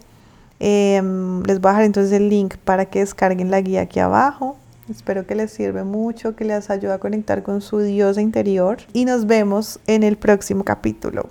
[0.61, 4.57] Em, les voy a dejar entonces el link para que descarguen la guía aquí abajo.
[4.91, 9.05] Espero que les sirva mucho, que les ayude a conectar con su diosa interior y
[9.05, 11.29] nos vemos en el próximo capítulo.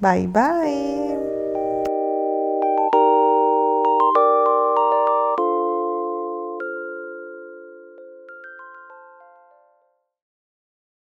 [0.00, 1.31] Bye bye.